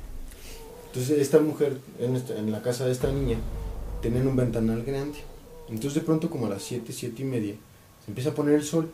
Entonces 0.87 1.19
esta 1.19 1.41
mujer, 1.41 1.79
en, 1.99 2.17
en 2.17 2.53
la 2.53 2.63
casa 2.63 2.87
de 2.87 2.93
esta 2.93 3.13
niña, 3.13 3.37
tenían 4.01 4.27
un 4.27 4.37
ventanal 4.37 4.83
grande. 4.83 5.19
Entonces 5.69 5.95
de 5.95 6.01
pronto 6.01 6.31
como 6.31 6.47
a 6.47 6.51
las 6.51 6.63
7, 6.63 6.93
7 6.93 7.23
y 7.23 7.25
media, 7.25 7.55
se 8.05 8.11
empieza 8.11 8.31
a 8.31 8.35
poner 8.35 8.55
el 8.55 8.65
sol. 8.65 8.91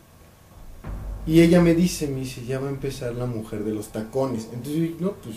Y 1.27 1.41
ella 1.41 1.61
me 1.61 1.75
dice, 1.75 2.09
me 2.09 2.21
dice, 2.21 2.45
ya 2.45 2.59
va 2.59 2.67
a 2.67 2.71
empezar 2.71 3.15
la 3.15 3.27
mujer 3.27 3.65
de 3.65 3.73
los 3.73 3.89
tacones. 3.89 4.49
Entonces 4.53 4.91
yo, 4.91 4.97
no, 5.01 5.13
pues 5.13 5.37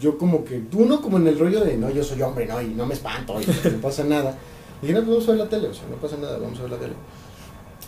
yo 0.00 0.18
como 0.18 0.44
que, 0.44 0.62
uno 0.72 1.00
como 1.00 1.18
en 1.18 1.26
el 1.28 1.38
rollo 1.38 1.64
de, 1.64 1.76
no, 1.76 1.90
yo 1.90 2.02
soy 2.02 2.20
hombre, 2.22 2.46
no, 2.46 2.60
y 2.60 2.68
no 2.68 2.86
me 2.86 2.94
espanto, 2.94 3.40
y 3.40 3.46
no 3.46 3.80
pasa 3.80 4.04
nada. 4.04 4.36
Y 4.82 4.86
dije, 4.86 4.98
no, 4.98 5.04
pues 5.04 5.10
vamos 5.10 5.28
a 5.28 5.32
ver 5.32 5.40
la 5.40 5.48
tele, 5.48 5.68
o 5.68 5.74
sea, 5.74 5.84
no 5.88 5.96
pasa 5.96 6.16
nada, 6.16 6.38
vamos 6.38 6.58
a 6.58 6.62
ver 6.62 6.70
la 6.72 6.78
tele. 6.78 6.94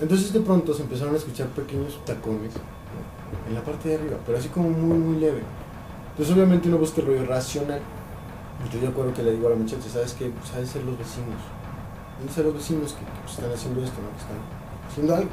Entonces 0.00 0.32
de 0.32 0.40
pronto 0.40 0.72
se 0.74 0.82
empezaron 0.82 1.14
a 1.14 1.18
escuchar 1.18 1.48
pequeños 1.48 1.98
tacones 2.04 2.52
en 3.48 3.54
la 3.54 3.62
parte 3.62 3.88
de 3.88 3.94
arriba, 3.96 4.18
pero 4.24 4.38
así 4.38 4.48
como 4.48 4.70
muy, 4.70 4.98
muy 4.98 5.20
leve. 5.20 5.42
Entonces 6.10 6.34
obviamente 6.34 6.68
uno 6.68 6.78
busca 6.78 7.00
el 7.00 7.06
rollo 7.08 7.26
racional. 7.26 7.80
Entonces 8.58 8.82
yo 8.82 8.88
acuerdo 8.88 9.14
que 9.14 9.22
le 9.22 9.32
digo 9.32 9.46
a 9.46 9.50
la 9.50 9.56
muchacha, 9.56 9.88
¿sabes 9.88 10.14
qué? 10.14 10.30
Pues 10.30 10.54
de 10.54 10.66
ser 10.66 10.84
los 10.84 10.98
vecinos. 10.98 11.40
¿Dónde 12.18 12.32
ser 12.32 12.44
los 12.44 12.54
vecinos 12.54 12.92
que, 12.92 13.04
pues, 13.22 13.34
están 13.34 13.50
haciendo 13.50 13.82
esto, 13.82 13.96
¿no? 14.02 14.10
Que 14.10 14.20
están 14.20 14.36
haciendo 14.88 15.16
algo. 15.16 15.30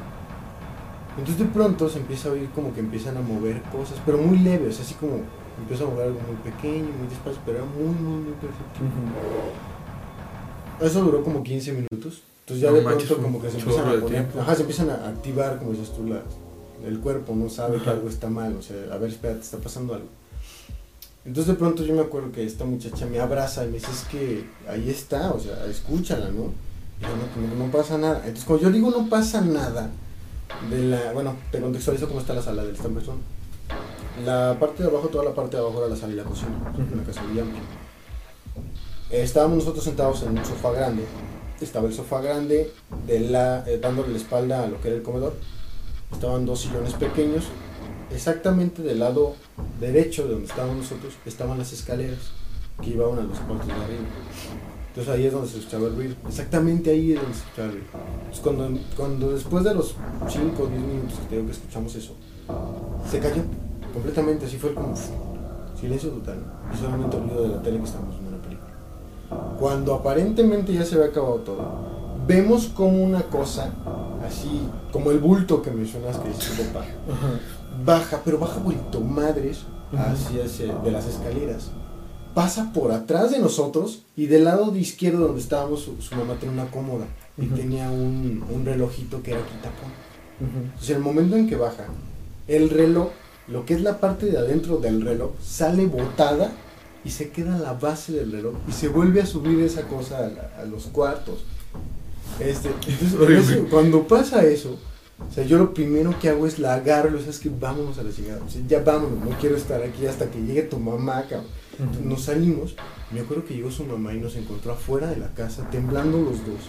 Entonces 1.18 1.40
de 1.46 1.52
pronto 1.52 1.90
se 1.90 2.00
empieza 2.00 2.30
a 2.30 2.34
oír 2.34 2.50
como 2.52 2.74
que 2.74 2.80
empiezan 2.80 3.18
a 3.18 3.22
mover 3.22 3.62
cosas, 3.64 4.00
pero 4.06 4.18
muy 4.20 4.38
leves, 4.40 4.80
así 4.80 4.94
como 4.94 5.20
empieza 5.58 5.84
a 5.84 5.88
mover 5.88 6.08
algo 6.08 6.20
muy 6.28 6.36
pequeño, 6.52 6.90
muy 6.98 7.08
despacio, 7.10 7.42
pero 7.46 7.58
era 7.58 7.68
muy, 7.68 7.94
muy, 7.94 8.22
muy 8.22 8.34
perfecto. 8.34 8.80
Eso 10.80 11.02
duró 11.02 11.24
como 11.24 11.42
15 11.42 11.74
minutos. 11.74 12.22
Entonces 12.48 12.64
ya 12.64 12.72
de 12.72 12.82
pronto 12.82 13.18
como 13.18 13.42
que 13.42 13.52
se 13.52 13.58
empiezan 13.58 13.90
a 13.90 14.00
poner, 14.00 14.26
ajá, 14.40 14.56
se 14.56 14.62
empiezan 14.62 14.90
a 14.90 15.10
activar, 15.10 15.58
como 15.60 15.72
dices 15.72 15.94
tú, 15.94 16.08
la, 16.08 16.22
el 16.88 16.98
cuerpo 17.02 17.36
no 17.36 17.50
sabe 17.50 17.78
que 17.82 17.90
algo 17.90 18.08
está 18.08 18.30
mal, 18.30 18.56
o 18.56 18.62
sea, 18.62 18.78
a 18.90 18.98
ver, 18.98 19.10
espérate, 19.10 19.42
está 19.42 19.58
pasando 19.58 19.96
algo. 19.96 20.08
Entonces 21.26 21.54
de 21.54 21.60
pronto 21.60 21.84
yo 21.84 21.94
me 21.94 22.00
acuerdo 22.00 22.32
que 22.32 22.46
esta 22.46 22.64
muchacha 22.64 23.06
me 23.06 23.20
abraza 23.20 23.66
y 23.66 23.68
me 23.68 23.74
dice, 23.74 23.92
es 23.92 24.06
que 24.06 24.46
ahí 24.70 24.90
está, 24.90 25.34
o 25.34 25.40
sea, 25.42 25.66
escúchala, 25.66 26.30
¿no? 26.30 26.54
Y 27.02 27.04
yo, 27.04 27.10
no, 27.10 27.48
no, 27.54 27.66
no 27.66 27.70
pasa 27.70 27.98
nada. 27.98 28.20
Entonces 28.20 28.46
cuando 28.46 28.64
yo 28.64 28.72
digo 28.72 28.92
no 28.92 29.10
pasa 29.10 29.42
nada, 29.42 29.90
de 30.70 30.84
la, 30.84 31.12
bueno, 31.12 31.36
te 31.52 31.60
contextualizo 31.60 32.08
cómo 32.08 32.22
está 32.22 32.34
la 32.34 32.42
sala 32.42 32.64
de 32.64 32.72
esta 32.72 32.88
persona. 32.88 33.20
La 34.26 34.56
parte 34.58 34.84
de 34.84 34.90
abajo, 34.90 35.10
toda 35.10 35.26
la 35.26 35.36
parte 35.36 35.58
de 35.58 35.64
abajo 35.64 35.80
era 35.80 35.90
la 35.90 35.98
sala 35.98 36.14
y 36.14 36.16
la 36.16 36.24
cocina, 36.24 36.56
en 36.78 36.98
la 36.98 37.04
casa 37.04 37.22
de 37.24 39.22
Estábamos 39.22 39.58
nosotros 39.58 39.84
sentados 39.84 40.24
en 40.24 40.38
un 40.38 40.46
sofá 40.46 40.72
grande 40.72 41.04
estaba 41.66 41.88
el 41.88 41.94
sofá 41.94 42.22
grande 42.22 42.72
de 43.06 43.20
la, 43.20 43.64
eh, 43.68 43.80
dándole 43.82 44.10
la 44.10 44.18
espalda 44.18 44.64
a 44.64 44.68
lo 44.68 44.80
que 44.82 44.90
era 44.90 44.98
el 44.98 45.04
comedor. 45.04 45.34
Estaban 46.12 46.46
dos 46.46 46.62
sillones 46.62 46.94
pequeños. 46.94 47.46
Exactamente 48.12 48.82
del 48.82 49.00
lado 49.00 49.36
derecho 49.80 50.24
de 50.24 50.32
donde 50.32 50.46
estábamos 50.46 50.78
nosotros 50.78 51.14
estaban 51.26 51.58
las 51.58 51.74
escaleras 51.74 52.32
que 52.82 52.92
iban 52.92 53.20
a 53.20 53.24
los 53.24 53.40
cuartos 53.40 53.68
de 53.68 53.74
arriba. 53.74 54.06
Entonces 54.90 55.14
ahí 55.14 55.26
es 55.26 55.34
donde 55.34 55.50
se 55.50 55.60
escuchaba 55.60 55.88
el 55.88 55.96
ruido. 55.96 56.16
Exactamente 56.28 56.90
ahí 56.90 57.14
es 57.14 57.22
donde 57.22 57.34
se 57.34 57.44
escuchaba 57.44 57.68
el 57.68 57.74
ruido. 57.74 57.88
Entonces 57.94 58.40
cuando, 58.42 58.80
cuando 58.96 59.32
después 59.34 59.64
de 59.64 59.74
los 59.74 59.96
5 60.28 60.64
o 60.64 60.68
10 60.68 60.82
minutos 60.82 61.20
que 61.20 61.36
tengo 61.36 61.46
que 61.46 61.52
escuchamos 61.52 61.96
eso, 61.96 62.16
se 63.10 63.20
cayó 63.20 63.44
completamente. 63.94 64.46
Así 64.46 64.58
fue 64.58 64.74
como 64.74 64.96
silencio 65.80 66.10
total. 66.10 66.44
Y 66.74 66.78
solamente 66.78 67.18
el 67.18 67.24
ruido 67.24 67.44
de 67.44 67.50
la 67.50 67.62
tele 67.62 67.78
que 67.78 67.84
estábamos 67.84 68.16
viendo 68.16 68.27
cuando 69.60 69.94
aparentemente 69.94 70.74
ya 70.74 70.86
se 70.86 70.96
había 70.96 71.08
acabado 71.08 71.36
todo, 71.38 71.88
vemos 72.28 72.68
como 72.68 73.04
una 73.04 73.24
cosa, 73.24 73.72
así 74.26 74.62
como 74.92 75.12
el 75.12 75.20
bulto 75.20 75.62
que 75.62 75.72
mencionas 75.72 76.18
que 76.18 76.30
dice 76.30 76.64
papá, 76.64 76.86
baja, 77.86 78.22
pero 78.24 78.38
baja 78.38 78.60
vuelto 78.60 79.02
madres 79.02 79.64
hacia, 79.94 80.74
de 80.84 80.92
las 80.92 81.08
escaleras. 81.08 81.72
Pasa 82.34 82.72
por 82.72 82.92
atrás 82.92 83.32
de 83.32 83.40
nosotros 83.40 84.04
y 84.16 84.28
del 84.28 84.44
lado 84.44 84.70
de 84.70 84.80
izquierdo 84.80 85.26
donde 85.28 85.42
estábamos, 85.42 85.90
su, 86.00 86.16
mamá 86.16 86.36
tenía 86.40 86.62
una 86.62 86.72
cómoda 86.72 87.06
y 87.36 87.48
tenía 87.48 87.90
un, 87.90 88.44
un, 88.54 88.66
relojito 88.66 89.24
que 89.24 89.32
era 89.32 89.42
quitapón. 89.42 89.92
Entonces, 90.40 90.90
el 90.92 91.02
momento 91.02 91.36
en 91.36 91.48
que 91.48 91.56
baja, 91.56 91.86
el 92.48 92.70
reloj, 92.70 93.10
lo 93.48 93.66
que 93.66 93.74
es 93.74 93.82
la 93.82 94.00
parte 94.00 94.28
de 94.28 94.38
adentro 94.38 94.78
del 94.78 95.02
reloj, 95.02 95.32
sale 95.42 95.88
botada 95.88 96.52
y 97.08 97.10
se 97.10 97.30
queda 97.30 97.58
la 97.58 97.72
base 97.72 98.12
del 98.12 98.34
reloj 98.34 98.56
y 98.68 98.74
se 98.74 98.90
vuelve 98.90 99.22
a 99.22 99.26
subir 99.26 99.62
esa 99.62 99.84
cosa 99.84 100.30
a, 100.60 100.66
los 100.66 100.88
cuartos. 100.88 101.46
Este, 102.38 102.70
entonces, 102.86 103.62
cuando 103.70 104.06
pasa 104.06 104.44
eso, 104.44 104.78
o 105.18 105.34
sea, 105.34 105.46
yo 105.46 105.58
lo 105.58 105.74
primero 105.74 106.14
que 106.20 106.28
hago 106.28 106.46
es 106.46 106.60
la 106.60 106.74
agarro, 106.74 107.18
es 107.18 107.40
que 107.40 107.50
vámonos 107.50 107.98
a 107.98 108.04
la 108.04 108.12
chingada, 108.12 108.44
o 108.46 108.50
sea, 108.50 108.62
ya 108.68 108.84
vámonos, 108.84 109.24
no 109.24 109.38
quiero 109.40 109.56
estar 109.56 109.82
aquí 109.82 110.06
hasta 110.06 110.30
que 110.30 110.42
llegue 110.42 110.64
tu 110.64 110.80
mamá, 110.80 111.24
cabrón. 111.30 111.48
Nos 112.04 112.24
salimos, 112.24 112.76
me 113.14 113.22
acuerdo 113.22 113.46
que 113.46 113.54
llegó 113.54 113.72
su 113.72 113.86
mamá 113.86 114.14
y 114.14 114.20
nos 114.20 114.36
encontró 114.36 114.74
afuera 114.74 115.08
de 115.08 115.16
la 115.16 115.34
casa, 115.34 115.70
temblando 115.70 116.18
los 116.18 116.46
dos, 116.46 116.60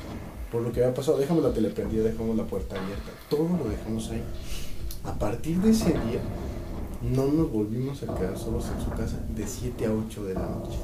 por 0.52 0.62
lo 0.62 0.70
que 0.70 0.84
había 0.84 0.94
pasado, 0.94 1.18
dejamos 1.18 1.42
la 1.42 1.52
tele 1.52 1.70
prendida, 1.70 2.04
dejamos 2.04 2.36
la 2.36 2.44
puerta 2.44 2.80
abierta, 2.80 3.10
todo 3.28 3.48
lo 3.58 3.68
dejamos 3.68 4.08
ahí. 4.10 4.22
A 5.02 5.18
partir 5.18 5.56
de 5.58 5.70
ese 5.70 5.90
día, 5.90 6.20
no 7.02 7.26
nos 7.26 7.50
volvimos 7.50 8.02
a 8.02 8.14
quedar 8.14 8.38
solos 8.38 8.64
en 8.76 8.84
su 8.84 8.90
casa 8.90 9.18
de 9.34 9.46
7 9.46 9.86
a 9.86 9.92
8 9.92 10.24
de 10.24 10.34
la 10.34 10.40
noche. 10.46 10.78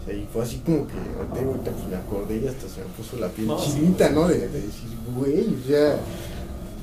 O 0.00 0.04
sea, 0.04 0.14
y 0.14 0.26
fue 0.32 0.42
así 0.42 0.58
como 0.64 0.86
que, 0.86 0.94
ahorita, 0.94 1.70
pues 1.72 1.88
me 1.90 1.96
acordé 1.96 2.38
y 2.38 2.46
hasta 2.46 2.68
se 2.68 2.80
me 2.80 2.86
puso 2.96 3.16
la 3.16 3.28
piel 3.28 3.48
No, 3.48 3.58
sí. 3.58 3.72
chinita, 3.72 4.10
¿no? 4.10 4.28
De, 4.28 4.38
de 4.38 4.60
decir, 4.60 4.88
güey, 5.16 5.46
o 5.48 5.66
sea, 5.66 5.98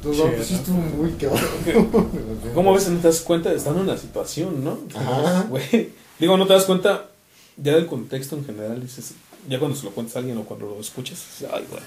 pues 0.01 0.47
sí 0.47 0.55
estuvo 0.55 0.77
muy 0.77 1.11
cabrón. 1.11 1.39
¿Cómo 2.53 2.71
a 2.71 2.73
veces 2.73 2.89
no 2.89 2.99
te 2.99 3.07
das 3.07 3.21
cuenta 3.21 3.49
de 3.49 3.55
estar 3.55 3.73
en 3.73 3.81
una 3.83 3.97
situación, 3.97 4.63
no? 4.63 4.77
Ajá. 4.95 5.43
Güey. 5.49 5.91
Digo, 6.19 6.37
no 6.37 6.45
te 6.45 6.53
das 6.53 6.65
cuenta 6.65 7.09
ya 7.55 7.75
del 7.75 7.85
contexto 7.87 8.35
en 8.35 8.45
general. 8.45 8.81
Dices, 8.81 9.13
ya 9.47 9.59
cuando 9.59 9.77
se 9.77 9.85
lo 9.85 9.91
cuentas 9.91 10.17
a 10.17 10.19
alguien 10.19 10.37
o 10.37 10.43
cuando 10.43 10.65
lo 10.67 10.79
escuchas, 10.79 11.17
dices, 11.19 11.49
ay, 11.53 11.65
güey. 11.69 11.81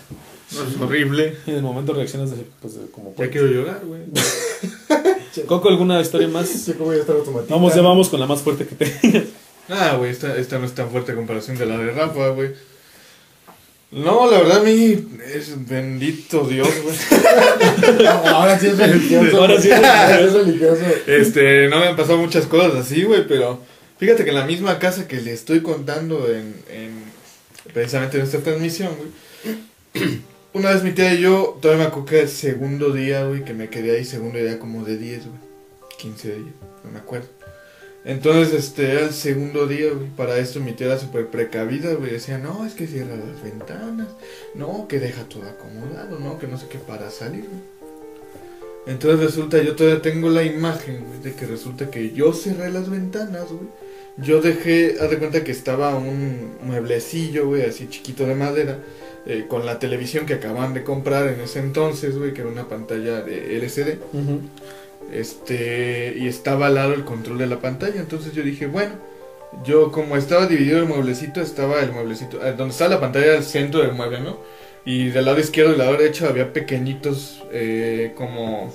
No, 0.55 0.71
es 0.71 0.81
horrible. 0.81 1.37
Y 1.47 1.51
en 1.51 1.57
el 1.57 1.63
momento 1.63 1.93
reaccionas 1.93 2.31
de, 2.31 2.47
pues, 2.61 2.75
de 2.75 2.87
como 2.87 3.15
Ya 3.17 3.31
quiero 3.31 3.49
llorar, 3.49 3.83
güey. 3.85 4.03
Coco, 5.45 5.69
¿alguna 5.69 6.01
historia 6.01 6.29
más? 6.29 6.49
Sí, 6.49 6.73
como 6.73 6.87
voy 6.87 6.97
a 6.97 7.01
estar 7.01 7.17
automático. 7.17 7.55
Vamos, 7.55 7.75
ya 7.75 7.83
vamos 7.83 8.09
con 8.09 8.21
la 8.21 8.27
más 8.27 8.41
fuerte 8.41 8.67
que 8.67 8.75
tengas. 8.75 9.25
Ah, 9.69 9.97
güey, 9.99 10.11
esta, 10.11 10.37
esta 10.37 10.59
no 10.59 10.67
es 10.67 10.75
tan 10.75 10.91
fuerte 10.91 11.13
a 11.13 11.15
comparación 11.15 11.59
de 11.59 11.67
la 11.67 11.77
de 11.77 11.91
Rafa, 11.91 12.29
güey. 12.29 12.51
No, 13.91 14.31
la 14.31 14.39
verdad 14.39 14.59
a 14.59 14.63
mí 14.63 15.07
es 15.33 15.69
bendito 15.69 16.47
Dios, 16.47 16.69
güey. 16.83 18.07
Ahora 18.27 18.59
sí 18.59 18.67
es 18.67 18.79
religioso. 18.79 19.41
Ahora 19.41 19.61
sí 19.61 19.69
es 19.71 19.75
Ahora 19.85 20.19
sí 20.19 20.25
es 20.25 20.33
religioso. 20.33 20.83
Este, 21.07 21.69
no 21.69 21.81
me 21.81 21.87
han 21.89 21.97
pasado 21.97 22.19
muchas 22.19 22.47
cosas 22.47 22.75
así, 22.75 23.05
güey, 23.05 23.27
pero 23.27 23.61
fíjate 23.99 24.25
que 24.25 24.31
en 24.31 24.37
la 24.37 24.47
misma 24.47 24.79
casa 24.79 25.07
que 25.07 25.21
le 25.21 25.33
estoy 25.33 25.61
contando 25.63 26.29
en, 26.29 26.55
en 26.71 27.05
precisamente 27.73 28.19
en 28.19 28.25
esta 28.25 28.39
transmisión, 28.39 28.91
güey. 28.97 30.21
Una 30.57 30.71
vez 30.71 30.83
mi 30.83 30.93
tía 30.93 31.13
y 31.13 31.21
yo, 31.21 31.59
todavía 31.61 31.85
me 31.85 31.89
acuerdo 31.89 32.17
el 32.17 32.31
segundo 32.31 32.91
día, 32.91 33.27
güey, 33.27 33.45
que 33.45 33.53
me 33.53 33.69
quedé 33.69 33.95
ahí, 33.95 34.07
segundo 34.07 34.39
día 34.39 34.59
como 34.59 34.87
de 34.87 34.97
10, 34.97 35.27
güey. 35.27 35.39
15 35.99 36.29
días, 36.29 36.55
no 36.83 36.91
me 36.93 36.99
acuerdo. 36.99 37.29
Entonces, 38.07 38.55
este, 38.55 38.91
era 38.91 39.01
el 39.03 39.13
segundo 39.13 39.67
día, 39.67 39.91
güey. 39.93 40.09
Para 40.17 40.39
esto 40.39 40.61
mi 40.61 40.73
tía 40.73 40.87
era 40.87 40.99
súper 40.99 41.27
precavida, 41.27 41.93
güey. 41.93 42.13
Decía, 42.13 42.39
no, 42.39 42.65
es 42.65 42.73
que 42.73 42.87
cierra 42.87 43.17
las 43.17 43.43
ventanas. 43.43 44.09
No, 44.55 44.89
que 44.89 44.99
deja 44.99 45.25
todo 45.25 45.43
acomodado, 45.43 46.19
no, 46.21 46.39
que 46.39 46.47
no 46.47 46.57
sé 46.57 46.69
qué 46.71 46.79
para 46.79 47.11
salir, 47.11 47.45
güey. 47.45 47.61
Entonces 48.87 49.21
resulta, 49.21 49.63
yo 49.63 49.77
todavía 49.77 50.01
tengo 50.01 50.31
la 50.31 50.43
imagen, 50.43 51.05
güey, 51.05 51.21
de 51.21 51.35
que 51.35 51.45
resulta 51.45 51.91
que 51.91 52.13
yo 52.13 52.33
cerré 52.33 52.71
las 52.71 52.89
ventanas, 52.89 53.45
güey. 53.51 53.69
Yo 54.17 54.41
dejé, 54.41 54.97
haz 55.03 55.11
de 55.11 55.19
cuenta 55.19 55.45
que 55.45 55.53
estaba 55.53 55.95
un 55.97 56.53
mueblecillo, 56.63 57.47
güey, 57.49 57.67
así 57.67 57.89
chiquito 57.91 58.25
de 58.25 58.35
madera, 58.35 58.79
eh, 59.27 59.47
con 59.49 59.67
la 59.67 59.79
televisión 59.79 60.25
que 60.25 60.35
acaban 60.35 60.73
de 60.73 60.85
comprar 60.85 61.27
en 61.27 61.41
ese 61.41 61.59
entonces, 61.59 62.17
güey, 62.17 62.33
que 62.33 62.43
era 62.43 62.51
una 62.51 62.69
pantalla 62.69 63.23
de 63.23 63.57
LCD. 63.57 63.99
Este, 65.13 66.15
y 66.17 66.27
estaba 66.27 66.67
al 66.67 66.75
lado 66.75 66.95
el 66.95 67.05
control 67.05 67.39
de 67.39 67.47
la 67.47 67.61
pantalla. 67.61 68.01
Entonces 68.01 68.33
yo 68.33 68.43
dije, 68.43 68.67
bueno, 68.67 68.95
yo 69.65 69.91
como 69.91 70.17
estaba 70.17 70.47
dividido 70.47 70.79
el 70.79 70.87
mueblecito, 70.87 71.41
estaba 71.41 71.81
el 71.81 71.93
mueblecito, 71.93 72.45
eh, 72.45 72.55
donde 72.57 72.73
está 72.73 72.89
la 72.89 73.01
pantalla 73.01 73.37
al 73.37 73.43
centro 73.43 73.81
del 73.81 73.93
mueble, 73.93 74.21
¿no? 74.21 74.39
Y 74.85 75.09
del 75.09 75.25
lado 75.25 75.41
izquierdo 75.41 75.73
y 75.73 75.77
del 75.77 75.87
lado 75.87 75.97
derecho 75.97 76.29
había 76.29 76.53
pequeñitos, 76.53 77.43
eh, 77.51 78.13
como, 78.15 78.73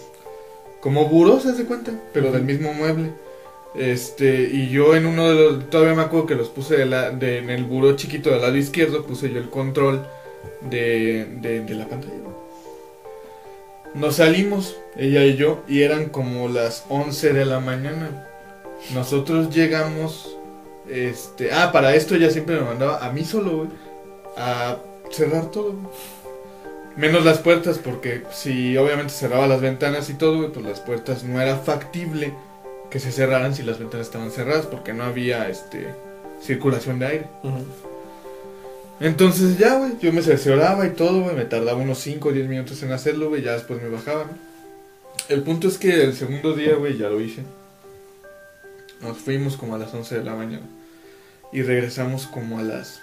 como 0.82 1.08
buros, 1.08 1.44
¿se 1.44 1.54
de 1.54 1.64
cuenta? 1.64 1.94
Pero 2.14 2.32
del 2.32 2.44
mismo 2.44 2.74
mueble. 2.74 3.12
Este, 3.74 4.50
y 4.52 4.70
yo 4.70 4.96
en 4.98 5.06
uno 5.06 5.30
de 5.30 5.36
los, 5.36 5.70
todavía 5.70 5.96
me 5.96 6.02
acuerdo 6.02 6.28
que 6.28 6.36
los 6.36 6.50
puse 6.50 6.76
de 6.76 6.86
la, 6.86 7.12
de, 7.12 7.38
en 7.38 7.50
el 7.50 7.64
buró 7.64 7.96
chiquito 7.96 8.30
del 8.32 8.42
lado 8.42 8.58
izquierdo, 8.58 9.06
puse 9.06 9.32
yo 9.32 9.40
el 9.40 9.50
control 9.50 10.06
de, 10.70 11.26
de, 11.42 11.76
la 11.76 11.88
pantalla. 11.88 12.14
¿no? 12.16 12.32
Nos 13.94 14.16
salimos, 14.16 14.78
ella 14.96 15.26
y 15.26 15.36
yo, 15.36 15.64
y 15.68 15.84
eran 15.84 16.10
como 16.10 16.48
las 16.48 16.86
11 16.90 17.34
de 17.34 17.46
la 17.46 17.60
mañana. 17.60 18.28
Nosotros 18.94 19.54
llegamos, 19.54 20.38
este, 20.90 21.52
ah, 21.52 21.72
para 21.72 21.96
esto 21.96 22.16
ella 22.16 22.30
siempre 22.30 22.56
me 22.56 22.62
mandaba 22.62 23.06
a 23.06 23.12
mí 23.12 23.24
solo, 23.26 23.68
a 24.38 24.78
cerrar 25.10 25.52
todo. 25.52 25.76
Menos 26.96 27.24
las 27.24 27.40
puertas, 27.40 27.80
porque 27.80 28.24
si 28.32 28.78
obviamente 28.78 29.14
cerraba 29.14 29.48
las 29.48 29.62
ventanas 29.62 30.10
y 30.10 30.14
todo, 30.14 30.52
pues 30.52 30.66
las 30.66 30.80
puertas 30.82 31.24
no 31.24 31.42
era 31.42 31.58
factible 31.58 32.34
que 32.90 33.00
se 33.00 33.12
cerraran 33.12 33.56
si 33.56 33.64
las 33.64 33.80
ventanas 33.80 34.08
estaban 34.08 34.32
cerradas, 34.32 34.66
porque 34.66 34.94
no 34.94 35.04
había, 35.04 35.48
este, 35.50 35.88
circulación 36.42 37.00
de 37.00 37.06
aire. 37.06 37.26
Entonces 39.02 39.58
ya, 39.58 39.80
güey, 39.80 39.94
yo 40.00 40.14
me 40.14 40.22
cercioraba 40.22 40.86
y 40.86 40.92
todo, 40.92 41.24
güey, 41.24 41.36
me 41.36 41.46
tardaba 41.46 41.80
unos 41.80 41.98
5 41.98 42.30
o 42.30 42.32
10 42.32 42.48
minutos 42.48 42.84
en 42.84 42.92
hacerlo, 42.92 43.30
güey, 43.30 43.42
ya 43.42 43.54
después 43.54 43.82
me 43.82 43.90
bajaba. 43.90 44.28
El 45.28 45.42
punto 45.42 45.68
es 45.68 45.80
que 45.80 46.04
el 46.04 46.14
segundo 46.14 46.54
día, 46.54 46.76
güey, 46.76 47.00
ya 47.00 47.10
lo 47.10 47.20
hice. 47.20 47.42
Nos 49.02 49.18
fuimos 49.18 49.58
como 49.58 49.74
a 49.74 49.80
las 49.80 49.92
11 49.92 50.20
de 50.20 50.24
la 50.24 50.36
mañana 50.36 50.68
y 51.52 51.64
regresamos 51.64 52.28
como 52.28 52.60
a 52.60 52.62
las 52.62 53.02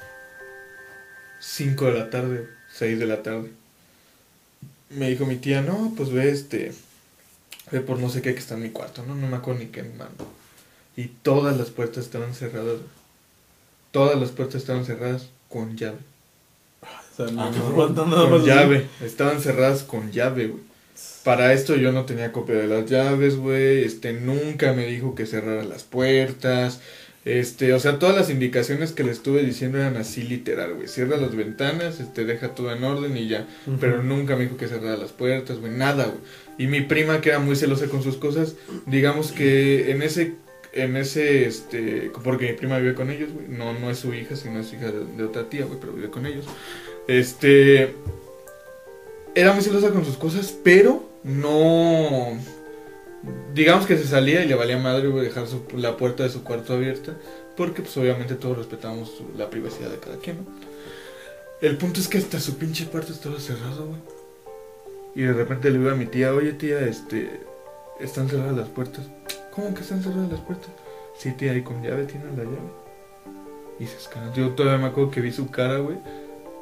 5 1.41 1.87
de 1.87 1.99
la 1.99 2.11
tarde, 2.11 2.49
6 2.75 2.97
de 2.97 3.07
la 3.07 3.25
tarde. 3.25 3.51
Me 4.91 5.11
dijo 5.11 5.27
mi 5.27 5.35
tía, 5.35 5.63
no, 5.63 5.95
pues 5.97 6.13
ve 6.13 6.31
este, 6.31 6.75
ve 7.73 7.81
por 7.81 7.99
no 7.99 8.09
sé 8.09 8.23
qué 8.23 8.35
que 8.35 8.39
está 8.39 8.55
en 8.55 8.63
mi 8.63 8.71
cuarto, 8.71 9.03
¿no? 9.03 9.17
No 9.17 9.27
me 9.27 9.37
acuerdo 9.37 9.59
ni 9.59 9.67
qué 9.67 9.83
me 9.83 9.97
mando. 9.97 10.31
Y 10.97 11.07
todas 11.07 11.59
las 11.59 11.71
puertas 11.71 12.05
estaban 12.05 12.37
cerradas. 12.37 12.77
Todas 13.91 14.17
las 14.21 14.31
puertas 14.31 14.61
estaban 14.61 14.85
cerradas 14.85 15.31
con 15.49 15.77
llave. 15.77 15.99
O 16.83 17.17
sea, 17.17 17.33
no, 17.33 17.43
Ah, 17.43 17.51
no, 17.51 18.31
Con 18.31 18.45
llave. 18.45 18.87
Estaban 19.03 19.41
cerradas 19.41 19.83
con 19.83 20.13
llave, 20.13 20.49
güey. 20.49 20.63
Para 21.25 21.53
esto 21.53 21.77
yo 21.77 21.93
no 21.93 22.05
tenía 22.05 22.33
copia 22.33 22.55
de 22.57 22.67
las 22.67 22.89
llaves, 22.89 23.37
güey. 23.37 23.85
Este, 23.85 24.13
nunca 24.13 24.73
me 24.73 24.87
dijo 24.87 25.15
que 25.15 25.27
cerrara 25.27 25.65
las 25.65 25.85
puertas. 25.85 26.81
Este, 27.25 27.75
o 27.75 27.81
sea, 27.81 27.99
todas 27.99 28.17
las 28.17 28.31
indicaciones 28.31 28.93
que 28.93 29.05
le 29.05 29.11
estuve 29.13 29.43
diciendo 29.43 29.79
eran 29.79 29.97
así 29.97 30.23
literal, 30.23 30.75
güey. 30.75 30.89
Cierra 30.89 31.17
las 31.19 31.35
ventanas, 31.37 32.01
este, 32.01 32.25
deja 32.25 32.55
todo 32.55 32.73
en 32.73 32.83
orden 32.85 33.17
y 33.17 33.29
ya. 33.29 33.47
Pero 33.81 34.03
nunca 34.03 34.37
me 34.37 34.45
dijo 34.45 34.57
que 34.57 34.69
cerrara 34.69 34.97
las 34.97 35.13
puertas, 35.13 35.59
güey. 35.59 35.73
Nada, 35.73 36.05
güey. 36.07 36.21
Y 36.57 36.67
mi 36.69 36.81
prima, 36.81 37.21
que 37.21 37.29
era 37.31 37.39
muy 37.39 37.55
celosa 37.57 37.87
con 37.89 38.03
sus 38.03 38.17
cosas, 38.17 38.55
digamos 38.87 39.31
que 39.33 39.91
en 39.91 40.03
ese, 40.03 40.35
en 40.73 40.97
ese, 40.97 41.47
este, 41.47 42.11
porque 42.23 42.51
mi 42.51 42.53
prima 42.57 42.79
vive 42.79 42.95
con 42.95 43.11
ellos, 43.11 43.31
güey. 43.33 43.49
No, 43.49 43.73
no 43.79 43.91
es 43.91 43.99
su 43.99 44.13
hija, 44.15 44.37
sino 44.37 44.61
es 44.61 44.73
hija 44.73 44.91
de, 44.91 45.25
otra 45.25 45.49
tía, 45.49 45.65
güey, 45.65 45.79
pero 45.81 45.93
vive 45.93 46.11
con 46.11 46.27
ellos. 46.27 46.45
Este, 47.07 47.95
era 49.35 49.53
muy 49.53 49.63
celosa 49.63 49.91
con 49.91 50.05
sus 50.05 50.17
cosas, 50.17 50.55
pero 50.63 51.09
no, 51.25 52.39
digamos 53.55 53.87
que 53.87 53.97
se 53.97 54.07
salía 54.07 54.45
y 54.45 54.49
le 54.49 54.55
valía 54.55 54.79
madre, 54.79 55.09
güey, 55.09 55.25
dejar 55.25 55.47
su- 55.47 55.65
la 55.77 55.97
puerta 55.97 56.23
de 56.23 56.31
su 56.31 56.45
cuarto 56.45 56.75
abierta, 56.75 57.15
porque 57.57 57.83
pues 57.83 57.97
obviamente 57.97 58.35
todos 58.35 58.59
respetamos 58.59 59.23
la 59.37 59.51
privacidad 59.51 59.91
de 59.91 59.99
cada 59.99 60.19
quien, 60.19 60.39
¿no? 60.39 60.47
El 61.61 61.77
punto 61.77 61.99
es 62.01 62.07
que 62.07 62.19
hasta 62.19 62.39
su 62.39 62.57
pinche 62.57 62.87
cuarto 62.87 63.13
estaba 63.13 63.41
cerrado, 63.41 63.87
güey. 63.87 64.01
Y 65.17 65.23
de 65.23 65.33
repente 65.33 65.71
le 65.71 65.79
digo 65.79 65.91
a 65.91 65.97
mi 65.97 66.07
tía, 66.07 66.33
oye 66.33 66.53
tía, 66.53 66.79
este, 66.81 67.41
están 67.99 68.29
cerradas 68.29 68.57
las 68.57 68.69
puertas. 68.69 69.07
¿Cómo 69.59 69.75
que 69.75 69.81
están 69.81 70.01
cerradas 70.01 70.31
las 70.31 70.41
puertas? 70.43 70.71
Sí, 71.19 71.33
tía, 71.33 71.51
ahí 71.51 71.63
con 71.63 71.83
llave, 71.83 72.05
tienen 72.05 72.37
la 72.37 72.45
llave. 72.45 72.71
Y 73.81 73.87
se 73.87 73.97
escanó. 73.97 74.33
Yo 74.33 74.51
todavía 74.51 74.79
me 74.79 74.87
acuerdo 74.87 75.11
que 75.11 75.21
vi 75.21 75.33
su 75.33 75.51
cara, 75.51 75.79
güey. 75.79 75.97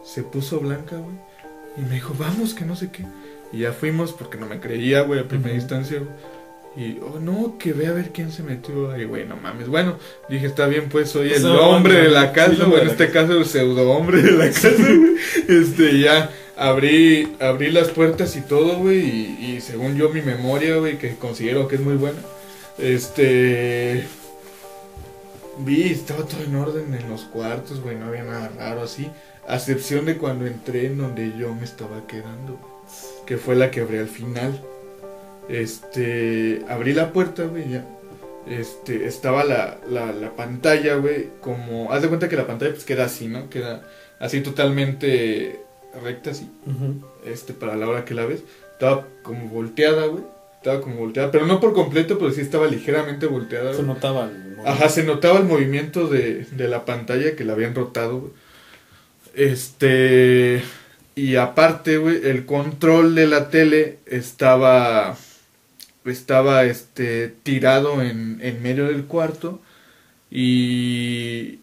Se 0.02 0.22
puso 0.22 0.60
blanca, 0.60 0.96
güey. 0.96 1.14
Y 1.76 1.82
me 1.82 1.96
dijo, 1.96 2.14
vamos, 2.18 2.54
que 2.54 2.64
no 2.64 2.74
sé 2.74 2.90
qué. 2.90 3.04
Y 3.52 3.58
ya 3.58 3.72
fuimos 3.72 4.14
porque 4.14 4.38
no 4.38 4.46
me 4.46 4.60
creía, 4.60 5.02
güey, 5.02 5.20
a 5.20 5.28
primera 5.28 5.50
Ujú. 5.50 5.60
instancia, 5.60 5.98
güey. 5.98 6.88
Y, 6.88 6.98
oh, 7.00 7.20
no, 7.20 7.58
que 7.58 7.74
ve 7.74 7.86
a 7.86 7.92
ver 7.92 8.12
quién 8.12 8.32
se 8.32 8.42
metió 8.42 8.90
ahí, 8.90 9.04
güey, 9.04 9.26
no 9.26 9.36
mames. 9.36 9.68
Bueno, 9.68 9.98
dije, 10.30 10.46
está 10.46 10.66
bien, 10.66 10.88
pues 10.88 11.10
soy 11.10 11.34
el 11.34 11.44
hombre 11.44 12.00
de 12.00 12.08
la 12.08 12.28
sí, 12.28 12.34
casa, 12.34 12.64
güey, 12.64 12.80
en 12.80 12.88
este 12.88 13.10
caso 13.10 13.34
el 13.34 13.44
pseudo 13.44 13.90
hombre 13.90 14.22
de 14.22 14.32
la 14.32 14.46
casa, 14.46 14.70
güey. 14.70 15.16
Este, 15.48 16.00
ya 16.00 16.30
abrí, 16.56 17.36
abrí 17.40 17.70
las 17.70 17.88
puertas 17.90 18.36
y 18.36 18.40
todo, 18.40 18.78
güey, 18.78 19.00
y, 19.00 19.54
y 19.56 19.60
según 19.60 19.96
yo 19.96 20.08
mi 20.08 20.22
memoria, 20.22 20.76
güey, 20.76 20.96
que 20.96 21.14
considero 21.16 21.68
que 21.68 21.76
es 21.76 21.82
muy 21.82 21.96
buena, 21.96 22.18
este... 22.78 24.06
Vi, 25.58 25.90
estaba 25.90 26.24
todo 26.24 26.42
en 26.42 26.54
orden 26.54 26.94
en 26.94 27.08
los 27.08 27.22
cuartos, 27.22 27.80
güey, 27.80 27.96
no 27.96 28.06
había 28.06 28.24
nada 28.24 28.50
raro 28.56 28.82
así. 28.82 29.10
A 29.48 29.56
excepción 29.56 30.04
de 30.04 30.18
cuando 30.18 30.46
entré 30.46 30.86
en 30.86 30.98
donde 30.98 31.32
yo 31.38 31.54
me 31.54 31.64
estaba 31.64 32.06
quedando, 32.06 32.58
que 33.26 33.38
fue 33.38 33.56
la 33.56 33.70
que 33.70 33.80
abrí 33.80 33.98
al 33.98 34.08
final. 34.08 34.60
Este, 35.48 36.62
abrí 36.68 36.92
la 36.92 37.12
puerta, 37.12 37.44
güey, 37.44 37.70
ya. 37.70 37.86
Este, 38.46 39.06
estaba 39.06 39.44
la, 39.44 39.78
la, 39.88 40.12
la 40.12 40.36
pantalla, 40.36 40.96
güey, 40.96 41.30
como... 41.40 41.92
Haz 41.92 42.02
de 42.02 42.08
cuenta 42.08 42.28
que 42.28 42.36
la 42.36 42.46
pantalla 42.46 42.72
pues 42.72 42.84
queda 42.84 43.06
así, 43.06 43.28
¿no? 43.28 43.48
Queda 43.48 43.82
así 44.18 44.40
totalmente 44.40 45.60
recta, 46.02 46.30
así, 46.30 46.50
este, 47.24 47.54
para 47.54 47.76
la 47.76 47.88
hora 47.88 48.04
que 48.04 48.14
la 48.14 48.26
ves. 48.26 48.42
Estaba 48.72 49.06
como 49.22 49.48
volteada, 49.48 50.06
güey. 50.06 50.24
Estaba 50.66 50.82
como 50.82 50.96
volteada, 50.96 51.30
pero 51.30 51.46
no 51.46 51.60
por 51.60 51.74
completo, 51.74 52.18
pero 52.18 52.32
sí 52.32 52.40
estaba 52.40 52.66
ligeramente 52.66 53.26
volteada. 53.26 53.72
Se 53.72 53.84
notaba 53.84 54.24
el 54.24 54.56
Ajá, 54.66 54.88
se 54.88 55.04
notaba 55.04 55.38
el 55.38 55.44
movimiento 55.44 56.08
de, 56.08 56.44
de 56.44 56.66
la 56.66 56.84
pantalla 56.84 57.36
que 57.36 57.44
la 57.44 57.52
habían 57.52 57.74
rotado, 57.74 58.18
güey. 58.18 58.32
Este. 59.34 60.62
Y 61.14 61.36
aparte, 61.36 61.98
güey, 61.98 62.26
el 62.26 62.46
control 62.46 63.14
de 63.14 63.28
la 63.28 63.48
tele 63.48 63.98
estaba 64.06 65.16
estaba 66.04 66.64
este 66.64 67.28
tirado 67.28 68.02
en, 68.02 68.40
en 68.42 68.62
medio 68.62 68.86
del 68.86 69.04
cuarto 69.04 69.60
y, 70.30 71.60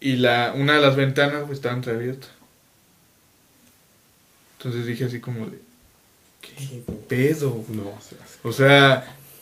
y 0.00 0.16
la, 0.16 0.52
una 0.54 0.74
de 0.74 0.82
las 0.82 0.96
ventanas 0.96 1.44
pues, 1.46 1.58
estaba 1.58 1.74
entreabierta. 1.74 2.26
Entonces 4.58 4.86
dije 4.86 5.04
así 5.04 5.20
como 5.20 5.46
de, 5.46 5.58
¿qué 6.40 6.82
pedo? 7.08 7.64
No, 7.68 7.82
O 7.82 8.00
sea, 8.00 8.18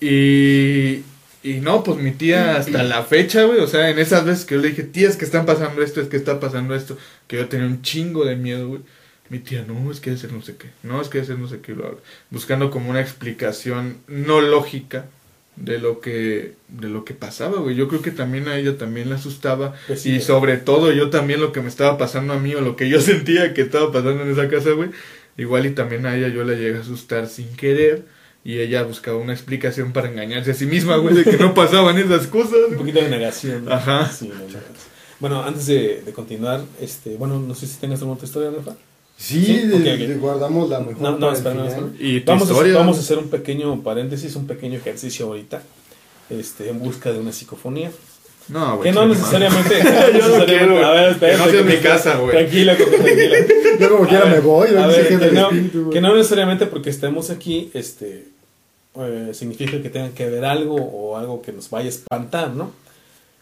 y, 0.01 1.03
y 1.43 1.61
no, 1.61 1.83
pues 1.83 1.99
mi 1.99 2.13
tía 2.13 2.57
hasta 2.57 2.83
la 2.83 3.03
fecha, 3.03 3.45
güey, 3.45 3.61
o 3.61 3.67
sea, 3.67 3.91
en 3.91 3.99
esas 3.99 4.25
veces 4.25 4.45
que 4.45 4.55
yo 4.55 4.61
le 4.61 4.69
dije, 4.69 4.83
tía, 4.83 5.09
es 5.09 5.17
que 5.17 5.25
están 5.25 5.47
pasando 5.47 5.83
esto, 5.83 6.01
es 6.01 6.09
que 6.09 6.17
está 6.17 6.41
pasando 6.41 6.75
esto, 6.75 6.97
que 7.27 7.37
yo 7.37 7.49
tenía 7.49 7.67
un 7.67 7.83
chingo 7.83 8.25
de 8.25 8.37
miedo, 8.37 8.69
güey. 8.69 8.81
Mi 9.31 9.39
tía, 9.39 9.65
no, 9.67 9.91
es 9.91 10.01
que 10.01 10.17
ser 10.19 10.33
no 10.33 10.43
sé 10.43 10.57
qué, 10.57 10.69
no, 10.83 11.01
es 11.01 11.09
que 11.09 11.25
ser 11.25 11.39
no 11.39 11.49
sé 11.49 11.61
qué, 11.61 11.75
lo 11.75 12.01
buscando 12.31 12.71
como 12.71 12.91
una 12.91 13.01
explicación 13.01 13.99
no 14.07 14.43
lógica 14.43 15.07
de 15.57 15.79
lo 15.79 16.01
que 16.01 16.55
de 16.69 16.89
lo 16.89 17.05
que 17.05 17.15
pasaba, 17.15 17.61
güey. 17.61 17.75
Yo 17.75 17.89
creo 17.89 18.03
que 18.03 18.11
también 18.11 18.49
a 18.49 18.57
ella 18.59 18.77
también 18.77 19.09
le 19.09 19.15
asustaba 19.15 19.75
Pues 19.87 20.03
sí, 20.03 20.17
y 20.17 20.21
sobre 20.21 20.57
todo 20.59 20.93
yo 20.93 21.11
también 21.11 21.41
lo 21.41 21.53
que 21.53 21.61
me 21.61 21.69
estaba 21.69 21.97
pasando 21.97 22.35
a 22.35 22.39
mí 22.39 22.55
o 22.55 22.61
lo 22.61 22.77
que 22.77 22.89
yo 22.89 23.01
sentía 23.03 23.55
que 23.55 23.63
estaba 23.63 23.93
pasando 23.93 24.23
en 24.23 24.31
esa 24.31 24.49
casa, 24.49 24.71
güey. 24.73 24.91
Igual 25.37 25.67
y 25.67 25.71
también 25.71 26.07
a 26.07 26.17
ella 26.17 26.29
yo 26.29 26.45
la 26.45 26.55
llegué 26.55 26.77
a 26.77 26.81
asustar 26.81 27.27
sin 27.27 27.55
querer 27.57 28.05
y 28.45 28.59
ella 28.61 28.83
buscaba 28.83 29.17
una 29.17 29.33
explicación 29.33 29.93
para 29.93 30.09
engañarse 30.11 30.51
a 30.51 30.55
sí 30.55 30.67
misma, 30.67 30.97
güey, 30.97 31.15
de 31.15 31.25
que 31.25 31.37
no 31.39 31.55
pasaban 31.55 31.97
esas 31.99 32.27
cosas. 32.27 32.59
Un 32.71 32.77
poquito 32.77 33.01
de 33.01 33.09
negación. 33.09 33.65
¿no? 33.65 33.73
Ajá. 33.73 34.11
Sí, 34.11 34.29
no, 34.29 34.35
no. 34.35 34.59
Bueno, 35.21 35.43
antes 35.43 35.67
de, 35.67 36.03
de 36.05 36.13
continuar, 36.13 36.61
este, 36.81 37.17
bueno, 37.17 37.39
no 37.39 37.55
sé 37.55 37.67
si 37.67 37.77
tengas 37.79 38.01
alguna 38.01 38.17
otra 38.17 38.27
historia, 38.27 38.51
Rafa. 38.51 38.77
Sí, 39.17 39.45
Sí, 39.47 39.59
de- 39.69 39.75
ok, 39.77 39.81
ok. 39.81 40.09
de- 40.09 40.15
guardamos 40.17 40.69
la 40.69 40.81
mejor 40.81 41.01
No, 41.01 41.19
no, 41.19 41.33
espera, 41.33 41.55
no, 41.55 41.65
espera. 41.67 41.87
Y 41.99 42.21
tu 42.21 42.33
Vamos, 42.33 42.51
a, 42.51 42.55
vamos 42.75 42.97
a 42.99 43.01
hacer 43.01 43.17
un 43.19 43.29
pequeño 43.31 43.81
paréntesis, 43.83 44.35
un 44.37 44.47
pequeño 44.47 44.77
ejercicio 44.79 45.27
ahorita, 45.27 45.63
este, 46.31 46.69
en 46.69 46.81
busca 46.81 47.13
de 47.13 47.21
una 47.21 47.33
psicofonía. 47.33 47.91
No, 48.49 48.77
güey. 48.77 48.91
Que 48.91 48.93
no 48.95 49.07
necesariamente. 49.07 49.75
Yo 50.19 50.39
no 50.39 50.45
quiero, 50.45 50.73
güey. 50.73 50.85
A 50.85 50.91
ver, 50.91 51.13
espérate, 51.13 51.39
Que 51.39 51.45
no 51.47 51.51
sea 51.51 51.61
en 51.61 51.67
mi 51.69 51.77
casa, 51.77 52.17
güey. 52.17 52.33
Tranquila, 52.33 52.77
Coco, 52.77 52.91
tranquila. 52.91 53.37
Yo 53.81 53.91
como 53.91 54.07
quiera 54.09 54.27
me 54.27 54.41
voy, 54.41 54.69
a 54.69 54.73
¿no? 54.73 54.89
ver, 54.89 55.09
que 55.09 55.31
no, 55.33 55.91
que 55.91 56.01
no 56.03 56.15
necesariamente 56.17 56.67
porque 56.67 56.91
estemos 56.91 57.31
aquí, 57.31 57.71
este, 57.73 58.27
eh, 58.97 59.31
significa 59.35 59.81
que 59.83 59.91
tenga 59.91 60.11
que 60.11 60.29
ver 60.29 60.45
algo 60.45 60.77
o 60.77 61.17
algo 61.17 61.43
que 61.43 61.53
nos 61.53 61.71
vaya 61.71 61.87
a 61.87 61.89
espantar, 61.91 62.51
¿no? 62.51 62.71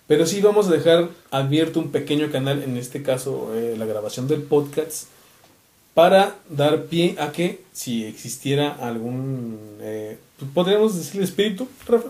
Pero 0.07 0.27
sí 0.27 0.41
vamos 0.41 0.67
a 0.69 0.73
dejar 0.73 1.09
abierto 1.31 1.79
un 1.81 1.91
pequeño 1.91 2.31
canal, 2.31 2.63
en 2.63 2.77
este 2.77 3.03
caso 3.03 3.53
eh, 3.55 3.77
la 3.79 3.87
grabación 3.87 4.29
del 4.29 4.43
podcast, 4.43 5.07
para 5.95 6.35
dar 6.49 6.85
pie 6.85 7.17
a 7.19 7.33
que 7.33 7.61
si 7.73 8.05
existiera 8.05 8.71
algún, 8.71 9.59
eh, 9.81 10.17
podríamos 10.55 10.97
decirle 10.97 11.25
espíritu, 11.25 11.69
Rafa, 11.87 12.09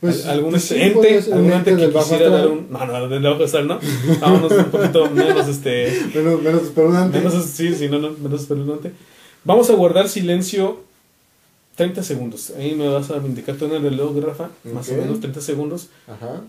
Pues, 0.00 0.24
Al- 0.24 0.30
algún 0.32 0.50
pues 0.52 0.64
sí, 0.64 0.74
ente, 0.80 1.20
algún 1.32 1.52
ente 1.52 1.76
que 1.76 1.90
quisiera 1.92 2.28
dar 2.28 2.48
un, 2.48 2.66
no, 2.70 2.86
no, 2.86 3.08
del 3.08 3.22
bajo 3.22 3.44
astral, 3.44 3.68
¿no? 3.68 3.78
Vámonos 4.20 4.50
un 4.52 4.64
poquito 4.66 5.08
menos, 5.10 5.46
este, 5.48 5.92
Menos, 6.14 6.42
menos 6.42 6.62
espeluznante. 6.62 7.18
Menos, 7.18 7.44
sí, 7.44 7.74
sí, 7.74 7.88
no, 7.88 7.98
no, 8.00 8.10
menos 8.10 8.40
espeluznante. 8.42 8.92
Vamos 9.44 9.68
a 9.70 9.74
guardar 9.74 10.08
silencio 10.08 10.80
30 11.76 12.02
segundos. 12.02 12.50
Ahí 12.56 12.74
me 12.74 12.88
vas 12.88 13.10
a 13.10 13.16
indicar 13.18 13.56
tú 13.56 13.64
en 13.66 13.72
el 13.72 13.82
reloj, 13.82 14.16
Rafa, 14.18 14.50
más 14.72 14.88
o 14.90 14.94
menos 14.94 15.20
30 15.20 15.40
segundos. 15.40 15.88
Ajá. 16.06 16.42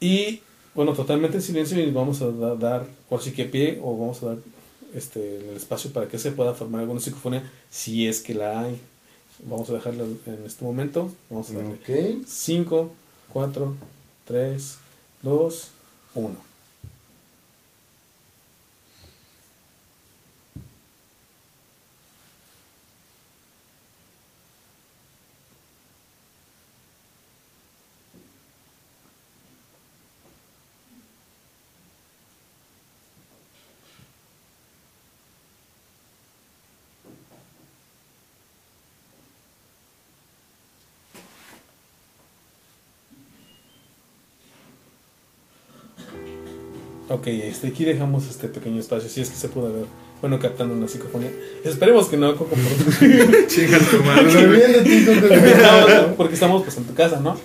Y 0.00 0.40
bueno, 0.74 0.92
totalmente 0.92 1.38
en 1.38 1.42
silencio 1.42 1.80
y 1.80 1.90
vamos 1.90 2.20
a 2.22 2.30
da- 2.30 2.54
dar, 2.56 2.86
por 3.08 3.22
si 3.22 3.32
que 3.32 3.44
pie, 3.46 3.80
o 3.82 3.96
vamos 3.98 4.22
a 4.22 4.26
dar 4.26 4.36
este, 4.94 5.38
el 5.50 5.56
espacio 5.56 5.90
para 5.92 6.06
que 6.08 6.18
se 6.18 6.32
pueda 6.32 6.52
formar 6.54 6.82
alguna 6.82 7.00
psicofonía, 7.00 7.50
si 7.70 8.06
es 8.06 8.20
que 8.20 8.34
la 8.34 8.60
hay. 8.60 8.78
Vamos 9.44 9.68
a 9.70 9.74
dejarla 9.74 10.04
en 10.04 10.42
este 10.46 10.64
momento. 10.64 11.10
Vamos 11.30 11.50
a 11.50 11.54
darle 11.54 11.72
Ok. 11.74 12.24
5, 12.26 12.90
4, 13.32 13.74
3, 14.26 14.76
2, 15.22 15.68
1. 16.14 16.36
Ok, 47.08 47.26
este, 47.28 47.68
aquí 47.68 47.84
dejamos 47.84 48.28
este 48.28 48.48
pequeño 48.48 48.80
espacio, 48.80 49.08
si 49.08 49.20
es 49.20 49.30
que 49.30 49.36
se 49.36 49.48
pudo 49.48 49.72
ver, 49.72 49.84
bueno, 50.20 50.38
captando 50.40 50.74
una 50.74 50.88
psicofonía. 50.88 51.30
Esperemos 51.64 52.08
que 52.08 52.16
no, 52.16 52.34
Coco, 52.36 52.56
Chinga 53.46 53.78
tu 53.78 54.02
madre. 54.02 54.24
porque, 54.24 54.82
que- 54.82 55.50
estamos, 55.50 55.90
porque 56.16 56.34
estamos 56.34 56.62
pues 56.64 56.76
en 56.78 56.84
tu 56.84 56.94
casa, 56.94 57.20
¿no? 57.20 57.36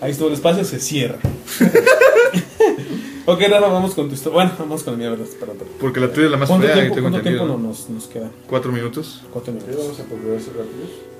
Ahí 0.00 0.12
estuvo 0.12 0.28
el 0.28 0.34
espacio, 0.34 0.64
se 0.64 0.80
cierra. 0.80 1.18
ok, 3.26 3.40
Rafa, 3.42 3.66
vamos 3.68 3.94
con 3.94 4.08
tu 4.08 4.14
historia. 4.14 4.34
Bueno, 4.36 4.52
vamos 4.58 4.82
con 4.82 4.94
la 4.94 4.98
mía, 4.98 5.10
¿verdad? 5.10 5.26
Perdón, 5.38 5.56
perdón. 5.58 5.74
Porque 5.78 6.00
la 6.00 6.10
tuya 6.12 6.24
es 6.26 6.30
la 6.32 6.36
más 6.38 6.48
¿Cuánto 6.48 6.66
fea, 6.66 6.74
tiempo, 6.76 6.94
tengo 6.94 7.10
cuánto 7.10 7.28
tiempo 7.28 7.44
no- 7.46 7.58
nos, 7.58 7.90
nos 7.90 8.06
queda? 8.06 8.30
¿Cuatro 8.48 8.72
minutos? 8.72 9.22
Cuatro 9.32 9.52
minutos. 9.52 9.76
vamos 9.76 10.00
a. 10.00 10.02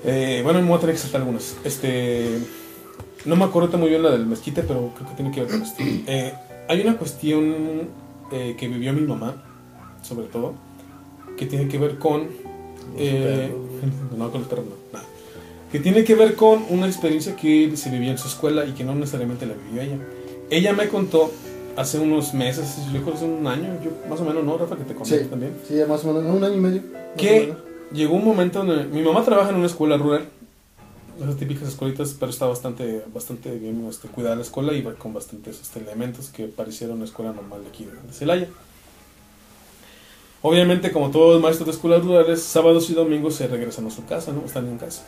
Eh, 0.09 0.41
bueno, 0.43 0.61
me 0.61 0.67
voy 0.67 0.77
a 0.77 0.81
tener 0.81 0.95
que 0.95 1.01
saltar 1.01 1.21
algunas. 1.21 1.55
Este. 1.63 2.39
No 3.25 3.35
me 3.35 3.45
acuerdo 3.45 3.77
muy 3.77 3.89
bien 3.89 4.01
la 4.01 4.09
del 4.09 4.25
mezquite, 4.25 4.63
pero 4.63 4.91
creo 4.95 5.07
que 5.09 5.15
tiene 5.15 5.31
que 5.31 5.41
ver 5.41 5.51
con 5.51 5.61
esto. 5.61 5.83
Eh, 5.83 6.33
hay 6.71 6.81
una 6.81 6.97
cuestión 6.97 7.89
eh, 8.31 8.55
que 8.57 8.67
vivió 8.67 8.93
mi 8.93 9.01
mamá, 9.01 9.43
sobre 10.01 10.27
todo, 10.27 10.53
que 11.37 11.45
tiene 11.45 11.67
que 11.67 11.77
ver 11.77 11.97
con. 11.97 12.27
eh, 12.97 13.51
no, 14.17 14.31
con 14.31 14.41
los 14.41 14.49
perros, 14.49 14.65
no. 14.65 14.75
nada. 14.93 15.05
Que 15.71 15.79
tiene 15.79 16.03
que 16.03 16.15
ver 16.15 16.35
con 16.35 16.63
una 16.69 16.87
experiencia 16.87 17.35
que 17.35 17.75
se 17.75 17.89
vivía 17.89 18.11
en 18.11 18.17
su 18.17 18.27
escuela 18.27 18.65
y 18.65 18.71
que 18.71 18.83
no 18.83 18.95
necesariamente 18.95 19.45
la 19.45 19.53
vivió 19.53 19.81
ella. 19.81 19.97
Ella 20.49 20.73
me 20.73 20.87
contó 20.87 21.31
hace 21.77 21.99
unos 21.99 22.33
meses, 22.33 22.77
yo 22.91 22.99
creo 23.01 23.05
que 23.05 23.11
hace 23.13 23.25
un 23.25 23.45
año, 23.47 23.77
yo 23.83 23.91
más 24.09 24.19
o 24.19 24.25
menos, 24.25 24.43
¿no, 24.43 24.57
Rafa? 24.57 24.75
Que 24.77 24.83
te 24.83 24.93
conté 24.93 25.19
Sí. 25.19 25.25
también. 25.29 25.53
Sí, 25.67 25.75
más 25.87 26.03
o 26.05 26.13
menos, 26.13 26.35
un 26.35 26.43
año 26.43 26.55
y 26.55 26.59
medio. 26.59 26.81
Que 27.17 27.53
llegó 27.93 28.15
un 28.15 28.25
momento 28.25 28.63
donde 28.63 28.85
mi 28.85 29.01
mamá 29.01 29.23
trabaja 29.23 29.49
en 29.49 29.55
una 29.57 29.67
escuela 29.67 29.97
rural, 29.97 30.23
esas 31.19 31.37
típicas 31.37 31.67
escuelitas, 31.67 32.15
pero 32.19 32.31
está 32.31 32.45
bastante, 32.45 33.03
bastante 33.13 33.51
bien 33.57 33.85
este, 33.89 34.07
cuidada 34.07 34.35
la 34.35 34.41
escuela 34.41 34.73
y 34.73 34.83
con 34.83 35.13
bastantes 35.13 35.61
este, 35.61 35.79
elementos 35.79 36.29
que 36.29 36.45
pareciera 36.45 36.93
una 36.93 37.05
escuela 37.05 37.31
normal 37.33 37.61
aquí 37.67 37.85
de 37.85 38.13
Celaya. 38.13 38.47
Obviamente, 40.43 40.91
como 40.91 41.11
todos 41.11 41.33
los 41.33 41.41
maestros 41.41 41.67
de 41.67 41.73
escuelas 41.73 42.03
rurales, 42.03 42.41
sábados 42.41 42.89
y 42.89 42.93
domingos 42.93 43.35
se 43.35 43.47
regresan 43.47 43.85
a 43.85 43.91
su 43.91 44.05
casa, 44.05 44.31
¿no? 44.31 44.43
Están 44.45 44.67
en 44.67 44.77
casa. 44.77 45.03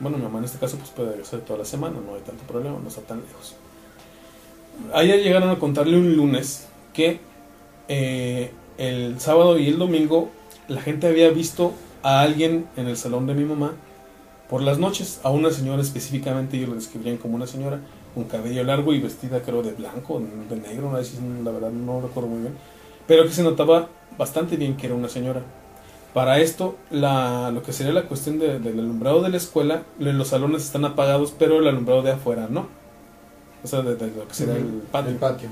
Bueno, 0.00 0.16
mi 0.16 0.24
mamá 0.24 0.40
en 0.40 0.46
este 0.46 0.58
caso 0.58 0.76
pues 0.76 0.90
puede 0.90 1.10
regresar 1.10 1.40
toda 1.40 1.60
la 1.60 1.64
semana, 1.64 1.94
no 2.04 2.16
hay 2.16 2.22
tanto 2.22 2.42
problema, 2.44 2.78
no 2.82 2.88
está 2.88 3.02
tan 3.02 3.20
lejos. 3.20 3.54
Ayer 4.92 5.22
llegaron 5.22 5.50
a 5.50 5.58
contarle 5.60 5.96
un 5.96 6.16
lunes 6.16 6.66
que 6.92 7.20
eh, 7.86 8.50
el 8.76 9.20
sábado 9.20 9.58
y 9.58 9.68
el 9.68 9.78
domingo 9.78 10.30
la 10.66 10.80
gente 10.80 11.06
había 11.06 11.30
visto 11.30 11.72
a 12.02 12.22
alguien 12.22 12.66
en 12.76 12.88
el 12.88 12.96
salón 12.96 13.26
de 13.26 13.34
mi 13.34 13.44
mamá 13.44 13.72
por 14.48 14.62
las 14.62 14.78
noches, 14.78 15.20
a 15.22 15.30
una 15.30 15.50
señora 15.50 15.82
específicamente, 15.82 16.56
ellos 16.56 16.68
lo 16.70 16.74
describían 16.76 17.16
como 17.16 17.34
una 17.36 17.46
señora 17.46 17.80
con 18.14 18.24
cabello 18.24 18.62
largo 18.64 18.92
y 18.92 19.00
vestida 19.00 19.40
creo 19.42 19.62
de 19.62 19.72
blanco, 19.72 20.22
de 20.48 20.56
negro, 20.56 20.90
no 20.92 21.02
sé 21.02 21.18
la 21.42 21.50
verdad 21.50 21.70
no 21.70 22.00
recuerdo 22.00 22.28
muy 22.28 22.40
bien, 22.42 22.54
pero 23.06 23.24
que 23.24 23.30
se 23.32 23.42
notaba 23.42 23.88
bastante 24.18 24.56
bien 24.56 24.76
que 24.76 24.86
era 24.86 24.94
una 24.94 25.08
señora. 25.08 25.42
Para 26.12 26.38
esto, 26.38 26.76
la, 26.92 27.50
lo 27.50 27.62
que 27.64 27.72
sería 27.72 27.92
la 27.92 28.04
cuestión 28.04 28.38
de- 28.38 28.60
del 28.60 28.78
alumbrado 28.78 29.20
de 29.22 29.30
la 29.30 29.36
escuela, 29.36 29.82
los 29.98 30.28
salones 30.28 30.62
están 30.62 30.84
apagados, 30.84 31.34
pero 31.36 31.58
el 31.58 31.66
alumbrado 31.66 32.02
de 32.02 32.12
afuera 32.12 32.46
no. 32.48 32.68
O 33.64 33.66
sea, 33.66 33.82
de, 33.82 33.96
de 33.96 34.06
lo 34.08 34.28
que 34.28 34.34
sería 34.34 34.54
el 34.56 34.62
Ujú, 34.64 34.80
patio 34.92 35.10
El 35.10 35.16
patio. 35.16 35.48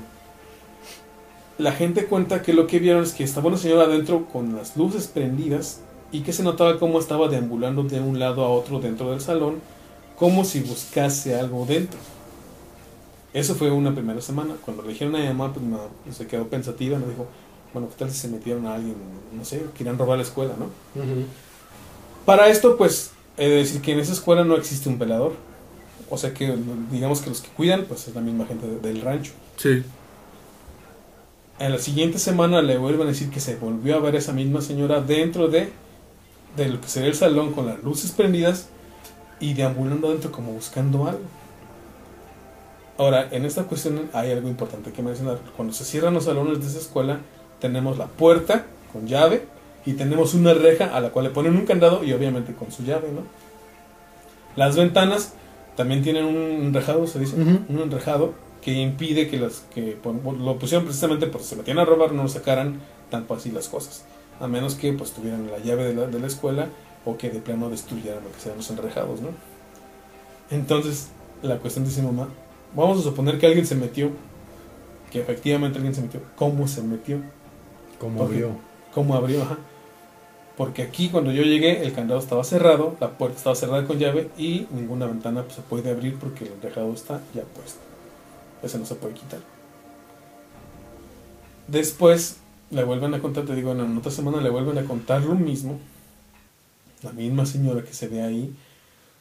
la 1.57 1.71
gente 1.73 2.05
cuenta 2.05 2.41
que 2.41 2.53
lo 2.53 2.67
que 2.67 2.79
vieron 2.79 3.03
es 3.03 3.13
que 3.13 3.23
estaba 3.23 3.47
una 3.47 3.57
señora 3.57 3.83
adentro 3.83 4.25
con 4.31 4.55
las 4.55 4.77
luces 4.77 5.07
prendidas 5.07 5.81
y 6.13 6.21
que 6.21 6.31
se 6.31 6.43
notaba 6.43 6.79
cómo 6.79 6.99
estaba 6.99 7.27
deambulando 7.27 7.83
de 7.83 7.99
un 7.99 8.17
lado 8.19 8.45
a 8.45 8.49
otro 8.49 8.79
dentro 8.79 9.11
del 9.11 9.19
salón, 9.19 9.59
como 10.17 10.45
si 10.45 10.61
buscase 10.61 11.35
algo 11.37 11.65
dentro. 11.65 11.99
Eso 13.33 13.55
fue 13.55 13.71
una 13.71 13.93
primera 13.93 14.21
semana. 14.21 14.53
Cuando 14.63 14.83
le 14.83 14.89
dijeron 14.89 15.15
a 15.15 15.19
mi 15.19 15.27
mamá, 15.27 15.51
pues 15.51 15.65
mi 15.65 15.71
mamá 15.71 15.85
se 16.11 16.27
quedó 16.27 16.47
pensativa, 16.47 16.97
me 16.99 17.07
dijo, 17.07 17.25
bueno, 17.73 17.89
¿qué 17.89 17.95
tal 17.97 18.11
si 18.11 18.17
se 18.19 18.27
metieron 18.27 18.67
a 18.67 18.75
alguien, 18.75 18.95
no 19.35 19.43
sé, 19.43 19.65
querían 19.75 19.97
robar 19.97 20.17
la 20.17 20.23
escuela, 20.23 20.53
¿no? 20.57 20.67
Para 22.25 22.47
esto, 22.47 22.77
pues, 22.77 23.11
he 23.37 23.49
de 23.49 23.55
decir 23.55 23.81
que 23.81 23.91
en 23.93 23.99
esa 23.99 24.13
escuela 24.13 24.43
no 24.45 24.55
existe 24.55 24.87
un 24.87 24.99
velador. 24.99 25.33
O 26.11 26.17
sea 26.17 26.31
que, 26.33 26.55
digamos 26.91 27.21
que 27.21 27.29
los 27.31 27.41
que 27.41 27.49
cuidan, 27.49 27.85
pues 27.85 28.07
es 28.07 28.13
la 28.13 28.21
misma 28.21 28.45
gente 28.45 28.67
de- 28.67 28.79
del 28.79 29.01
rancho. 29.01 29.31
Sí. 29.57 29.81
En 31.59 31.71
la 31.71 31.79
siguiente 31.79 32.19
semana 32.19 32.61
le 32.61 32.77
vuelven 32.77 33.07
a 33.07 33.11
decir 33.11 33.29
que 33.31 33.39
se 33.39 33.55
volvió 33.55 33.95
a 33.95 33.99
ver 33.99 34.15
a 34.15 34.19
esa 34.19 34.33
misma 34.33 34.61
señora 34.61 35.01
dentro 35.01 35.47
de, 35.47 35.71
de 36.55 36.69
lo 36.69 36.81
que 36.81 36.87
sería 36.87 37.09
el 37.09 37.15
salón 37.15 37.53
con 37.53 37.65
las 37.65 37.83
luces 37.83 38.11
prendidas, 38.11 38.67
y 39.39 39.53
deambulando 39.53 40.07
adentro 40.07 40.31
como 40.31 40.53
buscando 40.53 41.05
algo. 41.05 41.21
Ahora, 42.97 43.27
en 43.31 43.43
esta 43.43 43.63
cuestión 43.63 44.09
hay 44.13 44.31
algo 44.31 44.47
importante 44.47 44.91
que 44.91 45.01
mencionar. 45.01 45.39
Cuando 45.57 45.73
se 45.73 45.83
cierran 45.83 46.13
los 46.13 46.25
salones 46.25 46.61
de 46.61 46.67
esa 46.67 46.79
escuela, 46.79 47.19
tenemos 47.59 47.97
la 47.97 48.07
puerta 48.07 48.65
con 48.93 49.07
llave 49.07 49.45
y 49.85 49.93
tenemos 49.93 50.33
una 50.33 50.53
reja 50.53 50.95
a 50.95 51.01
la 51.01 51.09
cual 51.09 51.25
le 51.25 51.31
ponen 51.31 51.57
un 51.57 51.65
candado 51.65 52.03
y 52.03 52.13
obviamente 52.13 52.53
con 52.53 52.71
su 52.71 52.83
llave, 52.83 53.09
¿no? 53.11 53.21
Las 54.55 54.77
ventanas 54.77 55.33
también 55.75 56.03
tienen 56.03 56.25
un 56.25 56.67
enrejado, 56.67 57.05
se 57.07 57.19
dice, 57.19 57.35
un 57.35 57.79
enrejado 57.81 58.33
que 58.61 58.71
impide 58.71 59.27
que 59.27 59.37
las 59.37 59.65
que 59.73 59.97
lo 60.39 60.57
pusieron 60.57 60.85
precisamente 60.85 61.27
porque 61.27 61.47
se 61.47 61.55
metían 61.55 61.79
a 61.79 61.85
robar 61.85 62.13
no 62.13 62.29
sacaran 62.29 62.79
tan 63.09 63.25
fácil 63.25 63.55
las 63.55 63.67
cosas, 63.67 64.05
a 64.39 64.47
menos 64.47 64.75
que 64.75 64.93
pues 64.93 65.11
tuvieran 65.11 65.49
la 65.49 65.59
llave 65.59 65.85
de 65.85 65.93
la, 65.93 66.07
de 66.07 66.19
la 66.19 66.27
escuela 66.27 66.67
o 67.05 67.17
que 67.17 67.29
de 67.29 67.39
plano 67.39 67.69
destruyeran 67.69 68.23
lo 68.23 68.31
que 68.31 68.39
sean 68.39 68.57
los 68.57 68.69
enrejados, 68.69 69.21
¿no? 69.21 69.29
Entonces, 70.49 71.09
la 71.41 71.57
cuestión 71.57 71.85
dice 71.85 72.01
mamá, 72.01 72.29
vamos 72.75 72.99
a 72.99 73.03
suponer 73.03 73.39
que 73.39 73.47
alguien 73.47 73.65
se 73.65 73.75
metió, 73.75 74.11
que 75.11 75.21
efectivamente 75.21 75.77
alguien 75.77 75.95
se 75.95 76.01
metió, 76.01 76.21
¿cómo 76.35 76.67
se 76.67 76.81
metió? 76.81 77.19
Porque- 77.99 78.35
vio. 78.35 78.49
¿Cómo 78.93 79.15
abrió? 79.15 79.41
Ajá. 79.41 79.57
Porque 80.55 80.83
aquí 80.83 81.09
cuando 81.09 81.31
yo 81.31 81.41
llegué 81.41 81.81
el 81.83 81.93
candado 81.93 82.19
estaba 82.19 82.43
cerrado, 82.43 82.95
la 82.99 83.17
puerta 83.17 83.37
estaba 83.37 83.55
cerrada 83.55 83.87
con 83.87 83.97
llave 83.97 84.29
y 84.37 84.67
ninguna 84.71 85.07
ventana 85.07 85.41
pues, 85.43 85.55
se 85.55 85.61
puede 85.63 85.89
abrir 85.89 86.19
porque 86.19 86.45
el 86.45 86.51
enrejado 86.53 86.93
está 86.93 87.21
ya 87.33 87.41
puesto. 87.41 87.79
Ese 88.61 88.77
no 88.77 88.85
se 88.85 88.93
puede 88.93 89.15
quitar. 89.15 89.39
Después 91.67 92.37
le 92.73 92.83
vuelven 92.83 93.13
a 93.13 93.19
contar, 93.19 93.45
te 93.45 93.55
digo, 93.55 93.71
en 93.71 93.97
otra 93.97 94.11
semana 94.11 94.41
le 94.41 94.49
vuelven 94.49 94.77
a 94.77 94.83
contar 94.83 95.21
lo 95.21 95.35
mismo. 95.35 95.79
La 97.03 97.11
misma 97.11 97.45
señora 97.45 97.83
que 97.83 97.93
se 97.93 98.07
ve 98.07 98.21
ahí. 98.21 98.53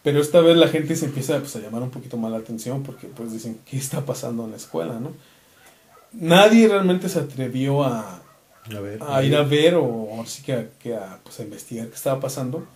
Pero 0.03 0.21
esta 0.21 0.41
vez 0.41 0.57
la 0.57 0.69
gente 0.69 0.97
se 0.97 1.07
empieza 1.07 1.39
pues, 1.39 1.55
a 1.57 1.61
llamar 1.61 1.83
un 1.83 1.91
poquito 1.91 2.17
más 2.17 2.33
la 2.33 2.39
atención 2.39 2.83
porque 2.83 3.07
pues 3.07 3.33
dicen, 3.33 3.61
¿qué 3.69 3.77
está 3.77 4.05
pasando 4.05 4.45
en 4.45 4.53
la 4.53 4.57
escuela? 4.57 4.99
¿no? 4.99 5.13
Nadie 6.13 6.69
realmente 6.69 7.09
se 7.09 7.21
atrevió 7.21 7.85
a, 7.85 8.21
A 8.75 8.81
ver. 8.81 8.99
a 9.01 9.23
ir 9.23 9.37
a 9.37 9.43
ver 9.43 9.75
o 9.77 10.21
así 10.21 10.43
que, 10.43 10.53
a, 10.53 10.69
que 10.81 10.97
a, 10.97 11.21
pues, 11.23 11.39
a 11.41 11.45
investigar 11.45 11.89
qué 11.89 11.95
estaba 11.95 12.21
pasando. 12.21 12.67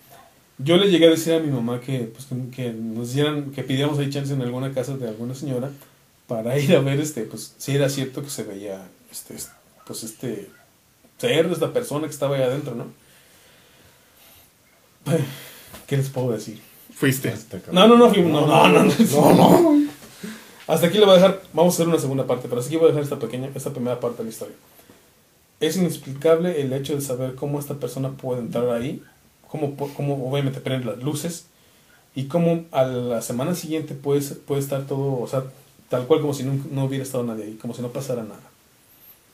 Yo 0.57 0.77
le 0.77 0.89
llegué 0.89 1.07
a 1.07 1.11
decir 1.11 1.33
a 1.33 1.39
mi 1.39 1.51
mamá 1.51 1.81
que, 1.81 1.99
pues, 1.99 2.25
que, 2.25 2.49
que 2.49 2.73
nos 2.73 3.13
dieran, 3.13 3.51
que 3.51 3.63
pidiéramos 3.63 3.99
ahí 3.99 4.09
chance 4.09 4.33
en 4.33 4.41
alguna 4.41 4.73
casa 4.73 4.97
de 4.97 5.07
alguna 5.07 5.35
señora 5.35 5.69
para 6.27 6.57
ir 6.59 6.75
a 6.75 6.79
ver 6.81 6.99
este, 6.99 7.23
pues 7.23 7.55
si 7.57 7.75
era 7.75 7.89
cierto 7.89 8.21
que 8.21 8.29
se 8.29 8.43
veía 8.43 8.87
este, 9.11 9.35
pues 9.85 10.03
este 10.03 10.49
ser 11.17 11.47
de 11.47 11.53
esta 11.53 11.73
persona 11.73 12.07
que 12.07 12.13
estaba 12.13 12.35
ahí 12.35 12.43
adentro, 12.43 12.75
¿no? 12.75 12.85
¿Qué 15.87 15.97
les 15.97 16.09
puedo 16.09 16.31
decir? 16.31 16.61
Fuiste. 16.93 17.29
Hasta 17.29 17.57
acá. 17.57 17.71
No, 17.71 17.87
no, 17.87 17.97
no, 17.97 18.09
fuimos- 18.13 18.31
no, 18.31 18.47
no, 18.47 18.67
no, 18.69 18.83
no. 18.83 19.31
No, 19.33 19.61
no. 19.61 19.87
Hasta 20.67 20.87
aquí 20.87 20.97
le 20.97 21.05
voy 21.05 21.13
a 21.13 21.17
dejar, 21.17 21.41
vamos 21.53 21.73
a 21.73 21.75
hacer 21.75 21.87
una 21.87 21.99
segunda 21.99 22.27
parte, 22.27 22.47
pero 22.49 22.59
hasta 22.59 22.67
aquí 22.69 22.75
voy 22.77 22.85
a 22.87 22.89
dejar 22.89 23.03
esta 23.03 23.19
pequeña, 23.19 23.49
esta 23.55 23.71
primera 23.71 23.99
parte 24.01 24.17
de 24.17 24.23
la 24.25 24.29
historia. 24.31 24.55
Es 25.61 25.77
inexplicable 25.77 26.61
el 26.61 26.73
hecho 26.73 26.93
de 26.93 27.01
saber 27.01 27.35
cómo 27.35 27.59
esta 27.59 27.75
persona 27.75 28.09
puede 28.11 28.41
entrar 28.41 28.69
ahí, 28.69 29.01
cómo, 29.47 29.75
po- 29.75 29.89
cómo 29.95 30.29
obviamente 30.29 30.59
prende 30.59 30.85
las 30.85 31.01
luces 31.01 31.45
y 32.15 32.25
cómo 32.25 32.65
a 32.71 32.83
la 32.83 33.21
semana 33.21 33.55
siguiente 33.55 33.93
puede, 33.95 34.21
ser- 34.21 34.39
puede 34.39 34.59
estar 34.61 34.81
todo, 34.83 35.19
o 35.21 35.27
sea, 35.27 35.43
tal 35.89 36.05
cual 36.05 36.19
como 36.19 36.33
si 36.33 36.43
no, 36.43 36.59
no 36.69 36.83
hubiera 36.85 37.03
estado 37.03 37.23
nadie 37.23 37.45
ahí, 37.45 37.53
como 37.53 37.73
si 37.73 37.81
no 37.81 37.87
pasara 37.89 38.23
nada. 38.23 38.41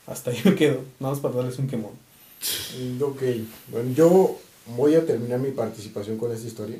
Hasta 0.07 0.31
ahí 0.31 0.37
me 0.45 0.55
quedo, 0.55 0.81
nada 0.99 1.13
más 1.13 1.21
para 1.21 1.35
darles 1.35 1.57
un 1.59 1.67
quemón. 1.67 1.91
Mm, 2.77 3.01
Ok, 3.03 3.21
bueno, 3.71 3.91
yo 3.93 4.37
voy 4.75 4.95
a 4.95 5.05
terminar 5.05 5.39
mi 5.39 5.51
participación 5.51 6.17
con 6.17 6.31
esta 6.31 6.47
historia. 6.47 6.77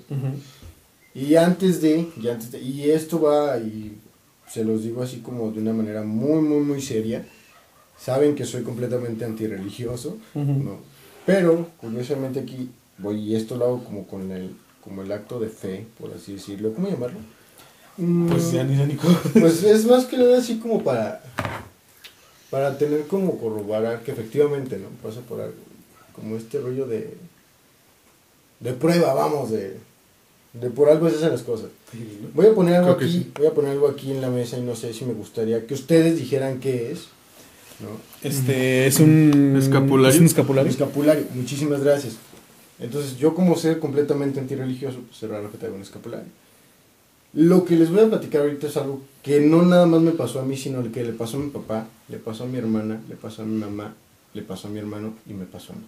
Y 1.15 1.35
antes 1.35 1.81
de, 1.81 2.07
y 2.21 2.27
antes 2.27 2.51
de, 2.51 2.59
y 2.59 2.89
esto 2.89 3.21
va, 3.21 3.57
y 3.59 3.97
se 4.49 4.65
los 4.65 4.83
digo 4.83 5.03
así 5.03 5.17
como 5.19 5.51
de 5.51 5.59
una 5.61 5.73
manera 5.73 6.01
muy, 6.03 6.41
muy, 6.41 6.61
muy 6.61 6.81
seria. 6.81 7.25
Saben 7.99 8.35
que 8.35 8.45
soy 8.45 8.63
completamente 8.63 9.23
antirreligioso, 9.23 10.17
Ujú. 10.33 10.51
¿no? 10.53 10.77
Pero, 11.25 11.69
curiosamente 11.79 12.39
aquí, 12.41 12.69
voy, 12.97 13.19
y 13.19 13.35
esto 13.35 13.55
lo 13.55 13.65
hago 13.65 13.83
como 13.85 14.05
con 14.07 14.31
el, 14.31 14.49
como 14.83 15.03
el 15.03 15.11
acto 15.11 15.39
de 15.39 15.47
fe, 15.47 15.85
por 15.99 16.11
así 16.11 16.33
decirlo. 16.33 16.73
¿Cómo 16.73 16.89
llamarlo? 16.89 17.19
Pues 18.27 18.51
ya 18.51 18.63
ni. 18.63 18.75
Pues 19.39 19.63
es 19.63 19.85
más 19.85 20.05
que 20.05 20.17
nada 20.17 20.39
así 20.39 20.57
como 20.57 20.83
para, 20.83 21.22
para 22.53 22.77
tener 22.77 23.07
como 23.07 23.39
corroborar 23.39 24.03
que 24.03 24.11
efectivamente, 24.11 24.77
¿no? 24.77 24.89
Pasa 25.01 25.21
por 25.21 25.41
algo, 25.41 25.55
como 26.13 26.35
este 26.37 26.59
rollo 26.59 26.85
de, 26.85 27.15
de 28.59 28.73
prueba, 28.73 29.15
vamos, 29.15 29.49
de, 29.49 29.77
de 30.53 30.69
por 30.69 30.87
algo 30.87 31.09
se 31.09 31.15
hacen 31.15 31.31
las 31.31 31.41
cosas. 31.41 31.69
Voy 32.35 32.45
a 32.45 32.53
poner 32.53 32.75
algo 32.75 32.95
Creo 32.95 33.09
aquí, 33.09 33.17
sí. 33.23 33.31
voy 33.35 33.47
a 33.47 33.51
poner 33.55 33.71
algo 33.71 33.87
aquí 33.87 34.11
en 34.11 34.21
la 34.21 34.29
mesa 34.29 34.59
y 34.59 34.61
no 34.61 34.75
sé 34.75 34.93
si 34.93 35.03
me 35.03 35.13
gustaría 35.13 35.65
que 35.65 35.73
ustedes 35.73 36.15
dijeran 36.15 36.59
qué 36.59 36.91
es, 36.91 37.07
¿no? 37.79 37.89
Este 38.21 38.85
es 38.85 38.99
un 38.99 39.55
Escapulario. 39.57 40.09
Es 40.09 40.15
un 40.17 40.21
Un 40.21 40.27
escapulario. 40.27 40.69
escapulario, 40.69 41.23
muchísimas 41.33 41.83
gracias. 41.83 42.17
Entonces, 42.79 43.17
yo 43.17 43.33
como 43.33 43.55
ser 43.57 43.79
completamente 43.79 44.39
antirreligioso, 44.39 44.99
pues 45.09 45.23
es 45.23 45.27
raro 45.27 45.51
que 45.51 45.57
traiga 45.57 45.75
un 45.75 45.81
escapulario. 45.81 46.27
Lo 47.33 47.65
que 47.65 47.75
les 47.75 47.89
voy 47.89 48.01
a 48.01 48.09
platicar 48.09 48.41
ahorita 48.41 48.67
es 48.67 48.77
algo 48.77 49.01
que 49.23 49.39
no 49.39 49.63
nada 49.63 49.85
más 49.85 50.01
me 50.01 50.11
pasó 50.11 50.39
a 50.39 50.45
mí, 50.45 50.55
sino 50.55 50.83
que 50.91 51.03
le 51.03 51.13
pasó 51.13 51.37
a 51.37 51.39
mi 51.39 51.49
papá, 51.49 51.87
le 52.09 52.17
pasó 52.17 52.43
a 52.43 52.47
mi 52.47 52.57
hermana, 52.57 53.01
le 53.09 53.15
pasó 53.15 53.41
a 53.41 53.45
mi 53.45 53.57
mamá, 53.57 53.95
le 54.33 54.41
pasó 54.43 54.67
a 54.67 54.71
mi 54.71 54.79
hermano 54.79 55.13
y 55.27 55.33
me 55.33 55.45
pasó 55.45 55.73
a 55.73 55.75
mí. 55.75 55.85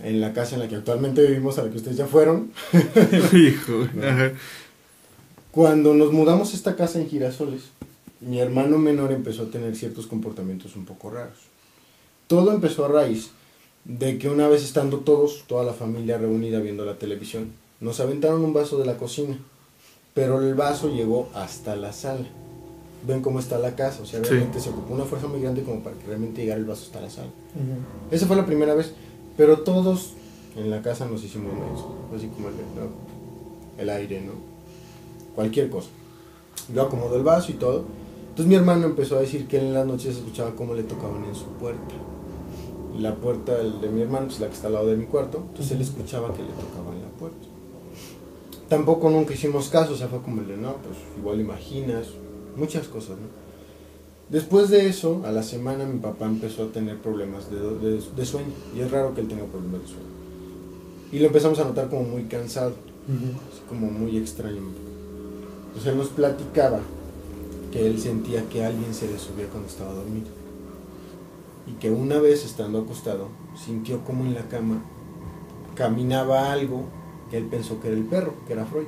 En 0.00 0.20
la 0.20 0.32
casa 0.32 0.54
en 0.54 0.60
la 0.60 0.68
que 0.68 0.76
actualmente 0.76 1.22
vivimos, 1.26 1.58
a 1.58 1.64
la 1.64 1.70
que 1.70 1.76
ustedes 1.76 1.96
ya 1.96 2.06
fueron, 2.06 2.50
Hijo. 3.32 3.88
No. 3.94 4.30
Cuando 5.50 5.92
nos 5.92 6.12
mudamos 6.12 6.52
a 6.52 6.56
esta 6.56 6.76
casa 6.76 6.98
en 6.98 7.08
Girasoles, 7.08 7.64
mi 8.20 8.40
hermano 8.40 8.78
menor 8.78 9.12
empezó 9.12 9.42
a 9.42 9.50
tener 9.50 9.76
ciertos 9.76 10.06
comportamientos 10.06 10.76
un 10.76 10.86
poco 10.86 11.10
raros. 11.10 11.38
Todo 12.26 12.52
empezó 12.52 12.86
a 12.86 12.88
raíz 12.88 13.30
de 13.84 14.16
que 14.16 14.30
una 14.30 14.48
vez 14.48 14.62
estando 14.64 15.00
todos, 15.00 15.44
toda 15.46 15.64
la 15.64 15.74
familia 15.74 16.16
reunida 16.16 16.60
viendo 16.60 16.86
la 16.86 16.98
televisión, 16.98 17.52
nos 17.80 18.00
aventaron 18.00 18.44
un 18.44 18.54
vaso 18.54 18.78
de 18.78 18.86
la 18.86 18.96
cocina, 18.96 19.38
pero 20.14 20.40
el 20.40 20.54
vaso 20.54 20.88
llegó 20.88 21.28
hasta 21.34 21.76
la 21.76 21.92
sala. 21.92 22.26
Ven 23.06 23.20
cómo 23.20 23.40
está 23.40 23.58
la 23.58 23.74
casa, 23.74 24.02
o 24.02 24.06
sea, 24.06 24.20
Sí. 24.22 24.30
realmente 24.30 24.60
se 24.60 24.70
ocupó 24.70 24.94
una 24.94 25.04
fuerza 25.04 25.26
muy 25.26 25.40
grande 25.40 25.62
como 25.64 25.80
para 25.80 25.96
que 25.96 26.06
realmente 26.06 26.42
llegara 26.42 26.60
el 26.60 26.66
vaso 26.66 26.84
hasta 26.86 27.00
la 27.00 27.10
sala. 27.10 27.30
Esa 28.10 28.26
fue 28.26 28.36
la 28.36 28.46
primera 28.46 28.74
vez, 28.74 28.92
pero 29.36 29.60
todos 29.60 30.12
en 30.56 30.70
la 30.70 30.82
casa 30.82 31.06
nos 31.06 31.24
hicimos 31.24 31.52
mensos, 31.54 31.86
así 32.16 32.28
como 32.28 32.48
el, 32.48 32.54
¿no? 32.54 33.82
el 33.82 33.90
aire, 33.90 34.20
¿no? 34.20 34.32
Cualquier 35.34 35.68
cosa. 35.70 35.88
Yo 36.72 36.82
acomodo 36.82 37.16
el 37.16 37.22
vaso 37.24 37.50
y 37.50 37.54
todo. 37.54 37.84
Entonces 38.28 38.46
mi 38.46 38.54
hermano 38.54 38.86
empezó 38.86 39.16
a 39.16 39.20
decir 39.20 39.48
que 39.48 39.58
en 39.58 39.74
las 39.74 39.86
noches 39.86 40.16
escuchaba 40.16 40.54
cómo 40.54 40.74
le 40.74 40.84
tocaban 40.84 41.24
en 41.24 41.34
su 41.34 41.46
puerta. 41.58 41.94
La 42.98 43.14
puerta 43.16 43.56
de 43.56 43.88
mi 43.88 44.02
hermano, 44.02 44.26
pues 44.26 44.38
la 44.40 44.46
que 44.48 44.54
está 44.54 44.66
al 44.68 44.74
lado 44.74 44.86
de 44.86 44.96
mi 44.96 45.06
cuarto, 45.06 45.38
entonces 45.48 45.72
él 45.72 45.80
escuchaba 45.80 46.32
que 46.34 46.42
le 46.42 46.50
tocaban 46.50 47.00
la 47.02 47.08
puerta. 47.18 47.46
Tampoco 48.72 49.10
nunca 49.10 49.34
hicimos 49.34 49.68
caso, 49.68 49.92
o 49.92 49.96
sea, 49.96 50.08
fue 50.08 50.22
como 50.22 50.40
el 50.40 50.48
de, 50.48 50.56
no, 50.56 50.76
pues 50.76 50.96
igual 51.18 51.38
imaginas, 51.40 52.06
muchas 52.56 52.88
cosas, 52.88 53.18
¿no? 53.18 53.26
Después 54.30 54.70
de 54.70 54.88
eso, 54.88 55.20
a 55.26 55.30
la 55.30 55.42
semana 55.42 55.84
mi 55.84 55.98
papá 55.98 56.24
empezó 56.24 56.62
a 56.64 56.66
tener 56.68 56.96
problemas 56.96 57.50
de, 57.50 57.58
de- 57.60 58.02
de 58.16 58.24
sueño. 58.24 58.48
Y 58.74 58.80
es 58.80 58.90
raro 58.90 59.12
que 59.14 59.20
él 59.20 59.28
tenga 59.28 59.44
problemas 59.44 59.82
de 59.82 59.88
sueño. 59.88 60.06
Y 61.12 61.18
lo 61.18 61.26
empezamos 61.26 61.58
a 61.58 61.64
notar 61.64 61.90
como 61.90 62.04
muy 62.04 62.22
cansado, 62.24 62.72
como 63.68 63.90
muy 63.90 64.16
extraño. 64.16 64.62
Entonces 65.66 65.92
él 65.92 65.98
nos 65.98 66.08
platicaba 66.08 66.80
que 67.72 67.86
él 67.86 68.00
sentía 68.00 68.48
que 68.48 68.64
alguien 68.64 68.94
se 68.94 69.06
le 69.06 69.18
subía 69.18 69.48
cuando 69.48 69.68
estaba 69.68 69.92
dormido. 69.92 70.28
Y 71.66 71.72
que 71.72 71.90
una 71.90 72.18
vez 72.20 72.42
estando 72.46 72.78
acostado, 72.78 73.28
sintió 73.54 74.02
como 74.02 74.24
en 74.24 74.32
la 74.32 74.48
cama 74.48 74.82
caminaba 75.74 76.50
algo 76.52 76.84
que 77.32 77.38
él 77.38 77.46
pensó 77.46 77.80
que 77.80 77.88
era 77.88 77.96
el 77.96 78.04
perro, 78.04 78.34
que 78.46 78.52
era 78.52 78.66
Freud. 78.66 78.86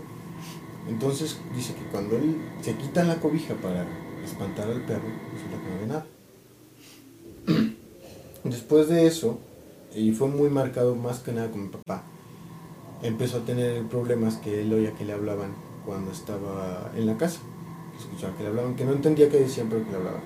Entonces 0.87 1.39
dice 1.57 1.75
que 1.75 1.85
cuando 1.91 2.15
él 2.15 2.37
se 2.61 2.75
quita 2.77 3.03
la 3.03 3.17
cobija 3.17 3.55
para 3.55 3.87
espantar 4.23 4.69
al 4.69 4.83
perro, 4.83 5.09
resulta 5.33 5.57
que 5.63 5.71
no 5.71 5.81
ve 5.81 5.87
nada. 5.87 6.07
Después 8.45 8.89
de 8.89 9.07
eso, 9.07 9.39
y 9.95 10.13
fue 10.13 10.29
muy 10.29 10.51
marcado 10.51 10.95
más 10.95 11.21
que 11.21 11.33
nada 11.33 11.51
con 11.51 11.63
mi 11.63 11.69
papá, 11.69 12.03
empezó 13.03 13.39
a 13.39 13.47
tener 13.47 13.83
problemas 13.85 14.37
que 14.37 14.61
él 14.61 14.75
oía 14.75 14.93
que 14.93 15.07
le 15.07 15.15
hablaban 15.15 15.55
cuando 15.87 16.13
estaba 16.13 16.93
en 16.95 17.07
la 17.07 17.17
casa. 17.17 17.41
Escuchaba 17.99 18.37
que 18.37 18.43
le 18.43 18.51
hablaban, 18.51 18.77
que 18.77 18.85
no 18.85 18.93
entendía 18.93 19.31
qué 19.31 19.39
decían, 19.39 19.69
pero 19.71 19.87
que 19.87 19.91
le 19.91 19.97
hablaban. 19.97 20.21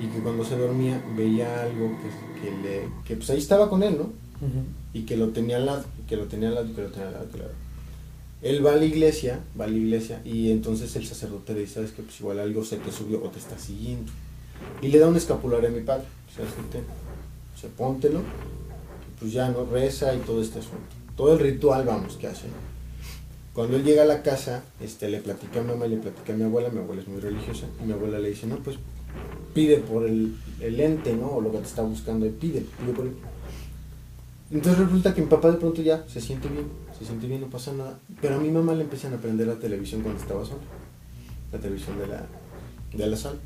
Y 0.00 0.06
que 0.06 0.20
cuando 0.20 0.42
se 0.42 0.56
dormía 0.56 1.04
veía 1.14 1.64
algo 1.64 1.90
que, 2.00 2.40
que 2.40 2.50
le, 2.62 2.88
que 3.04 3.16
pues 3.16 3.28
ahí 3.28 3.38
estaba 3.38 3.68
con 3.68 3.82
él, 3.82 3.98
¿no? 3.98 4.21
Y 4.92 5.02
que 5.02 5.16
lo 5.16 5.28
tenía 5.28 5.56
al 5.56 5.66
lado, 5.66 5.84
que 6.08 6.16
lo 6.16 6.24
tenía 6.26 6.48
al 6.48 6.54
lado, 6.56 6.74
que 6.74 6.82
lo 6.82 6.88
tenía 6.88 7.08
al 7.08 7.14
lado, 7.14 7.28
que 7.30 7.38
lo- 7.38 7.44
Él 8.42 8.64
va 8.66 8.72
a 8.72 8.76
la 8.76 8.84
iglesia, 8.84 9.38
va 9.58 9.66
a 9.66 9.68
la 9.68 9.76
iglesia, 9.76 10.20
y 10.24 10.50
entonces 10.50 10.96
el 10.96 11.06
sacerdote 11.06 11.54
le 11.54 11.60
dice, 11.60 11.74
sabes 11.74 11.92
que 11.92 12.02
pues 12.02 12.18
igual 12.20 12.40
algo 12.40 12.64
se 12.64 12.76
te 12.76 12.90
subió 12.90 13.22
o 13.22 13.28
te 13.28 13.38
está 13.38 13.56
siguiendo. 13.58 14.10
Y 14.80 14.88
le 14.88 14.98
da 14.98 15.08
un 15.08 15.16
escapulario 15.16 15.68
a 15.68 15.72
mi 15.72 15.80
padre, 15.82 16.04
O 17.56 17.58
sea, 17.60 17.70
póntelo, 17.76 18.20
y 18.20 19.20
pues 19.20 19.32
ya, 19.32 19.48
¿no? 19.50 19.64
Reza 19.66 20.12
y 20.14 20.18
todo 20.18 20.42
este 20.42 20.58
asunto. 20.58 20.96
Todo 21.16 21.34
el 21.34 21.38
ritual, 21.38 21.84
vamos, 21.84 22.16
que 22.16 22.26
hace. 22.26 22.46
Cuando 23.54 23.76
él 23.76 23.84
llega 23.84 24.02
a 24.02 24.06
la 24.06 24.22
casa, 24.22 24.64
este, 24.80 25.08
le 25.08 25.20
platica 25.20 25.60
a 25.60 25.62
mi 25.62 25.68
mamá 25.68 25.86
y 25.86 25.90
le 25.90 25.96
platica 25.98 26.32
a 26.32 26.36
mi 26.36 26.42
abuela, 26.44 26.70
mi 26.70 26.78
abuela 26.80 27.02
es 27.02 27.08
muy 27.08 27.20
religiosa, 27.20 27.66
y 27.80 27.86
mi 27.86 27.92
abuela 27.92 28.18
le 28.18 28.30
dice, 28.30 28.46
no, 28.48 28.56
pues 28.56 28.76
pide 29.54 29.76
por 29.76 30.04
el, 30.04 30.34
el 30.60 30.80
ente, 30.80 31.14
¿no? 31.14 31.28
O 31.32 31.40
lo 31.40 31.52
que 31.52 31.58
te 31.58 31.64
está 31.66 31.82
buscando, 31.82 32.26
y 32.26 32.30
pide, 32.30 32.64
pide 32.80 32.92
por 32.92 33.06
él. 33.06 33.12
Entonces 34.52 34.78
resulta 34.84 35.14
que 35.14 35.22
mi 35.22 35.28
papá 35.28 35.50
de 35.50 35.56
pronto 35.56 35.80
ya 35.82 36.04
se 36.06 36.20
siente 36.20 36.48
bien, 36.48 36.66
se 36.98 37.04
siente 37.06 37.26
bien, 37.26 37.40
no 37.40 37.48
pasa 37.48 37.72
nada. 37.72 37.98
Pero 38.20 38.36
a 38.36 38.38
mi 38.38 38.50
mamá 38.50 38.74
le 38.74 38.82
empiezan 38.82 39.14
a 39.14 39.16
prender 39.16 39.46
la 39.46 39.54
televisión 39.58 40.02
cuando 40.02 40.20
estaba 40.20 40.44
sola, 40.44 40.60
la 41.52 41.58
televisión 41.58 41.98
de 41.98 42.06
la, 42.06 42.26
de 42.92 43.06
la 43.06 43.16
sala. 43.16 43.38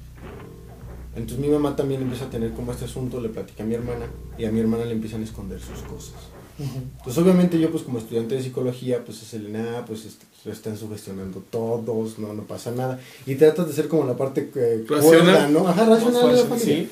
Entonces 1.15 1.39
mi 1.39 1.49
mamá 1.49 1.77
también 1.77 2.03
empieza 2.03 2.27
a 2.27 2.31
tener 2.31 2.53
como 2.53 2.73
este 2.73 2.85
asunto, 2.85 3.21
le 3.21 3.29
platica 3.31 3.63
a 3.63 3.67
mi 3.67 3.75
hermana, 3.75 4.07
y 4.37 4.45
a 4.45 4.51
mi 4.53 4.61
hermana 4.61 4.85
le 4.85 4.93
empiezan 4.93 5.23
a 5.23 5.25
esconder 5.25 5.61
sus 5.61 5.79
cosas. 5.91 6.15
Entonces 6.59 7.23
obviamente 7.23 7.59
yo 7.61 7.71
pues 7.71 7.83
como 7.83 7.99
estudiante 7.99 8.35
de 8.35 8.43
psicología 8.43 9.05
pues 9.05 9.23
es 9.23 9.35
el 9.35 9.53
nada, 9.53 9.85
pues 9.85 10.07
est- 10.07 10.23
lo 10.45 10.53
están 10.53 10.77
sugestionando 10.77 11.41
todos, 11.51 12.19
no, 12.19 12.33
no 12.35 12.43
pasa 12.45 12.71
nada. 12.71 12.99
Y 13.27 13.35
tratas 13.35 13.67
de 13.69 13.75
ser 13.75 13.89
como 13.89 14.05
la 14.07 14.17
parte 14.17 14.51
eh, 14.55 14.85
Racional. 14.89 15.23
cuerda, 15.23 15.49
¿no? 15.49 15.69
Ajá, 15.69 15.85
racional 15.87 16.29
de 16.31 16.33
la 16.37 16.45
familia. 16.49 16.59
Sí. 16.77 16.91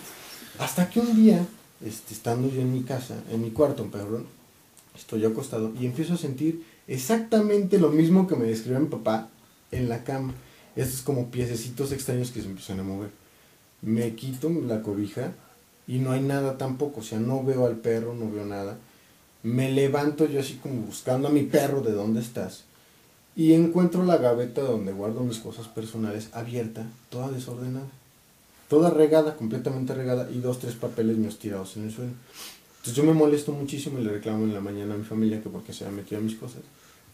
Hasta 0.59 0.88
que 0.90 1.00
un 1.00 1.16
día, 1.16 1.46
este, 1.85 2.14
estando 2.14 2.49
yo 2.49 2.61
en 2.61 2.73
mi 2.73 2.83
casa, 2.83 3.23
en 3.31 3.42
mi 3.42 3.51
cuarto, 3.51 3.85
perdón, 3.90 4.27
estoy 4.97 5.25
acostado 5.25 5.73
y 5.79 5.87
empiezo 5.87 6.14
a 6.14 6.18
sentir 6.18 6.64
exactamente 6.87 7.79
lo 7.79 7.90
mismo 7.90 8.27
que 8.27 8.37
me 8.37 8.47
describió 8.47 8.81
mi 8.81 8.88
papá 8.88 9.29
en 9.70 9.88
la 9.88 10.05
cama. 10.05 10.35
Estos 10.77 11.03
como 11.03 11.31
piececitos 11.31 11.92
extraños 11.92 12.31
que 12.31 12.40
se 12.40 12.49
empiezan 12.49 12.81
a 12.81 12.85
mover. 12.85 13.11
Me 13.83 14.14
quito 14.14 14.49
la 14.49 14.83
cobija 14.83 15.33
y 15.87 15.99
no 15.99 16.12
hay 16.12 16.20
nada 16.20 16.59
tampoco, 16.59 17.01
o 17.01 17.03
sea, 17.03 17.20
no 17.20 17.44
veo 17.44 17.66
al 17.66 17.77
perro, 17.77 18.14
no 18.14 18.31
veo 18.31 18.44
nada. 18.44 18.79
Me 19.42 19.70
levanto 19.70 20.27
yo 20.27 20.40
así 20.40 20.55
como 20.55 20.81
buscando 20.83 21.29
a 21.29 21.31
mi 21.31 21.42
perro 21.42 21.83
de 21.83 21.92
dónde 21.92 22.20
estás. 22.20 22.64
Y 23.37 23.53
encuentro 23.53 24.05
la 24.05 24.16
gaveta 24.16 24.62
donde 24.62 24.92
guardo 24.92 25.20
mis 25.20 25.38
cosas 25.38 25.68
personales 25.68 26.31
abierta, 26.33 26.87
toda 27.11 27.31
desordenada. 27.31 27.87
Toda 28.68 28.90
regada, 28.90 29.37
completamente 29.37 29.94
regada, 29.94 30.31
y 30.31 30.40
dos, 30.40 30.59
tres 30.59 30.74
papeles 30.74 31.16
míos 31.16 31.38
tirados 31.38 31.77
en 31.77 31.85
el 31.85 31.92
suelo. 31.92 32.12
Entonces 32.79 32.94
yo 32.96 33.05
me 33.05 33.12
molesto 33.14 33.53
muchísimo 33.53 33.98
y 33.98 34.05
le 34.05 34.12
reclamo 34.12 34.44
en 34.44 34.55
la 34.55 34.61
mañana 34.61 34.94
a 34.94 34.98
mi 34.98 35.05
familia 35.05 35.42
que 35.42 35.48
porque 35.50 35.72
se 35.72 35.85
había 35.85 35.98
metido 35.98 36.20
a 36.20 36.24
mis 36.24 36.37
cosas. 36.37 36.62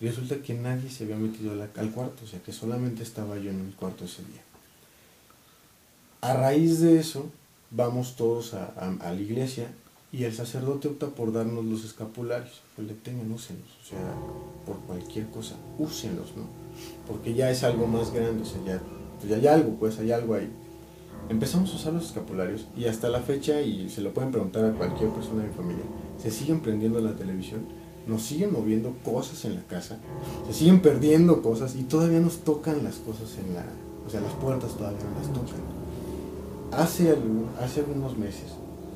Y 0.00 0.06
resulta 0.08 0.36
que 0.36 0.54
nadie 0.54 0.90
se 0.90 1.04
había 1.04 1.16
metido 1.16 1.52
al 1.52 1.90
cuarto, 1.90 2.24
o 2.24 2.26
sea 2.26 2.40
que 2.42 2.52
solamente 2.52 3.02
estaba 3.02 3.36
yo 3.38 3.50
en 3.50 3.66
mi 3.66 3.72
cuarto 3.72 4.04
ese 4.04 4.22
día. 4.22 4.42
A 6.22 6.34
raíz 6.34 6.80
de 6.80 6.98
eso, 6.98 7.26
vamos 7.70 8.16
todos 8.16 8.54
a, 8.54 8.64
a- 8.76 9.08
a 9.08 9.12
la 9.12 9.20
iglesia 9.20 9.68
y 10.12 10.24
el 10.24 10.34
sacerdote 10.34 10.88
opta 10.88 11.06
por 11.08 11.32
darnos 11.32 11.64
los 11.64 11.84
escapularios. 11.84 12.60
Pues 12.76 12.88
le 12.88 12.94
tengan, 12.94 13.30
úsenlos, 13.32 13.70
o 13.84 13.88
sea, 13.88 14.14
por 14.66 14.78
cualquier 14.86 15.26
cosa, 15.30 15.54
úsenlos, 15.78 16.36
¿no? 16.36 16.44
Porque 17.06 17.34
ya 17.34 17.50
es 17.50 17.62
algo 17.64 17.86
más 17.86 18.12
grande, 18.12 18.42
o 18.42 18.46
sea, 18.46 18.62
ya, 18.64 18.80
pues 19.18 19.30
ya 19.30 19.36
hay 19.36 19.46
algo, 19.46 19.74
pues 19.78 19.98
hay 19.98 20.12
algo 20.12 20.34
ahí. 20.34 20.50
Empezamos 21.30 21.72
a 21.72 21.76
usar 21.76 21.92
los 21.92 22.06
escapularios 22.06 22.66
y 22.76 22.86
hasta 22.86 23.08
la 23.08 23.20
fecha, 23.20 23.62
y 23.62 23.88
se 23.88 24.00
lo 24.02 24.12
pueden 24.12 24.32
preguntar 24.32 24.64
a 24.64 24.72
cualquier 24.72 25.10
persona 25.10 25.42
de 25.42 25.48
mi 25.48 25.54
familia, 25.54 25.84
se 26.20 26.30
siguen 26.30 26.60
prendiendo 26.60 27.00
la 27.00 27.14
televisión, 27.14 27.60
nos 28.06 28.22
siguen 28.22 28.52
moviendo 28.52 28.92
cosas 29.04 29.44
en 29.44 29.54
la 29.54 29.62
casa, 29.62 29.98
se 30.48 30.52
siguen 30.52 30.82
perdiendo 30.82 31.40
cosas 31.40 31.76
y 31.76 31.84
todavía 31.84 32.18
nos 32.20 32.38
tocan 32.38 32.82
las 32.82 32.96
cosas 32.96 33.36
en 33.38 33.54
la... 33.54 33.64
O 34.06 34.10
sea, 34.10 34.20
las 34.20 34.32
puertas 34.32 34.76
todavía 34.76 34.98
no 35.04 35.20
las 35.20 35.28
tocan. 35.32 35.60
Hace, 36.72 37.10
algún- 37.10 37.46
hace 37.60 37.80
algunos 37.80 38.18
meses, 38.18 38.46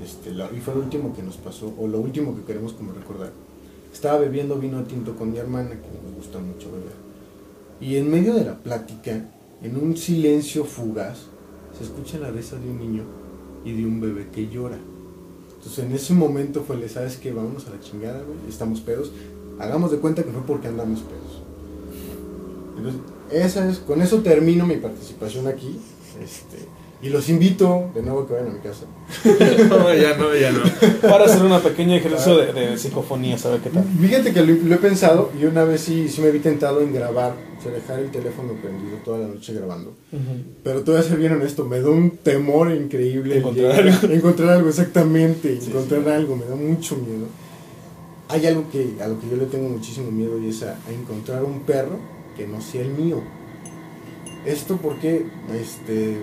este, 0.04 0.32
lo- 0.32 0.52
y 0.54 0.58
fue 0.60 0.74
lo 0.74 0.80
último 0.80 1.14
que 1.14 1.22
nos 1.22 1.36
pasó, 1.36 1.72
o 1.78 1.86
lo 1.86 2.00
último 2.00 2.34
que 2.34 2.42
queremos 2.42 2.72
como 2.72 2.92
recordar, 2.92 3.30
estaba 3.92 4.18
bebiendo 4.18 4.56
vino 4.56 4.82
tinto 4.82 5.14
con 5.16 5.30
mi 5.30 5.38
hermana, 5.38 5.70
que 5.70 5.76
nos 6.04 6.16
gusta 6.16 6.40
mucho 6.40 6.66
beber. 6.72 6.94
Y 7.80 7.96
en 7.96 8.10
medio 8.10 8.34
de 8.34 8.44
la 8.44 8.58
plática, 8.58 9.24
en 9.62 9.76
un 9.76 9.96
silencio 9.96 10.64
fugaz, 10.64 11.26
se 11.76 11.84
escucha 11.84 12.18
la 12.18 12.30
risa 12.30 12.56
de 12.56 12.68
un 12.68 12.78
niño 12.78 13.02
y 13.64 13.72
de 13.72 13.84
un 13.84 14.00
bebé 14.00 14.28
que 14.32 14.48
llora. 14.48 14.78
Entonces 15.56 15.84
en 15.84 15.92
ese 15.92 16.14
momento 16.14 16.62
fue, 16.66 16.76
le 16.76 16.88
sabes 16.88 17.16
que 17.16 17.32
vámonos 17.32 17.66
a 17.66 17.70
la 17.70 17.80
chingada, 17.80 18.22
güey, 18.22 18.38
estamos 18.48 18.80
pedos. 18.80 19.12
Hagamos 19.58 19.90
de 19.90 19.98
cuenta 19.98 20.22
que 20.22 20.30
fue 20.30 20.42
porque 20.46 20.68
andamos 20.68 21.00
pedos. 21.00 21.42
Entonces, 22.76 23.00
esa 23.30 23.68
es, 23.68 23.78
con 23.78 24.02
eso 24.02 24.18
termino 24.18 24.66
mi 24.66 24.76
participación 24.76 25.46
aquí. 25.46 25.78
Este, 26.22 26.68
y 27.02 27.10
los 27.10 27.28
invito 27.28 27.90
de 27.94 28.02
nuevo 28.02 28.20
a 28.20 28.26
que 28.26 28.32
vayan 28.34 28.48
a 28.48 28.52
mi 28.52 28.60
casa. 28.60 28.86
No, 29.68 29.94
ya 29.94 30.16
no, 30.16 30.34
ya 30.34 30.52
no. 30.52 30.60
Para 31.02 31.24
hacer 31.26 31.42
una 31.42 31.60
pequeña 31.60 31.96
ejercicio 31.96 32.38
de, 32.38 32.52
de 32.52 32.78
psicofonía, 32.78 33.36
saber 33.36 33.60
qué 33.60 33.70
tal. 33.70 33.84
Fíjate 34.00 34.32
que 34.32 34.42
lo, 34.42 34.54
lo 34.54 34.74
he 34.74 34.78
pensado 34.78 35.30
y 35.38 35.44
una 35.44 35.64
vez 35.64 35.82
sí, 35.82 36.08
sí 36.08 36.20
me 36.20 36.30
vi 36.30 36.38
tentado 36.38 36.80
en 36.80 36.92
grabar, 36.92 37.34
sea, 37.64 37.72
dejar 37.72 37.98
el 38.00 38.10
teléfono 38.10 38.52
prendido 38.62 38.96
toda 39.04 39.18
la 39.18 39.26
noche 39.28 39.52
grabando. 39.54 39.94
Pero 40.62 40.82
te 40.82 40.90
voy 40.92 41.00
a 41.00 41.02
ser 41.02 41.18
bien 41.18 41.32
honesto, 41.32 41.64
me 41.64 41.80
da 41.80 41.88
un 41.90 42.10
temor 42.18 42.70
increíble 42.72 43.38
Encontrar 43.38 43.82
llegar- 43.84 44.12
encontrar 44.12 44.48
algo, 44.50 44.68
exactamente, 44.68 45.60
Sí, 45.60 45.70
encontrar 45.70 46.08
algo, 46.10 46.36
me 46.36 46.44
da 46.46 46.54
mucho 46.54 46.96
miedo. 46.96 47.26
Hay 48.28 48.46
algo 48.46 48.70
que 48.70 48.94
a 49.02 49.08
lo 49.08 49.20
que 49.20 49.28
yo 49.28 49.36
le 49.36 49.46
tengo 49.46 49.68
muchísimo 49.68 50.10
miedo 50.10 50.38
y 50.38 50.48
es 50.48 50.62
a, 50.62 50.72
a 50.86 50.92
encontrar 50.92 51.42
un 51.44 51.60
perro 51.60 51.98
que 52.36 52.46
no 52.46 52.60
sea 52.60 52.82
el 52.82 52.90
mío. 52.90 53.20
Esto 54.46 54.78
porque, 54.82 55.26
este, 55.54 56.18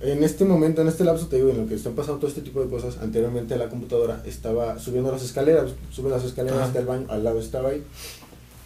en 0.00 0.22
este 0.24 0.44
momento, 0.44 0.82
en 0.82 0.88
este 0.88 1.04
lapso, 1.04 1.26
te 1.28 1.36
digo, 1.36 1.50
en 1.50 1.58
lo 1.62 1.66
que 1.66 1.74
están 1.74 1.94
pasando 1.94 2.18
todo 2.18 2.28
este 2.28 2.42
tipo 2.42 2.60
de 2.62 2.68
cosas, 2.68 2.98
anteriormente 2.98 3.56
la 3.56 3.68
computadora 3.68 4.22
estaba 4.26 4.78
subiendo 4.78 5.10
las 5.10 5.22
escaleras, 5.24 5.72
sube 5.90 6.10
las 6.10 6.24
escaleras 6.24 6.58
Ajá. 6.58 6.66
hasta 6.68 6.78
el 6.80 6.86
baño, 6.86 7.06
al 7.08 7.24
lado 7.24 7.38
estaba 7.40 7.70
ahí. 7.70 7.82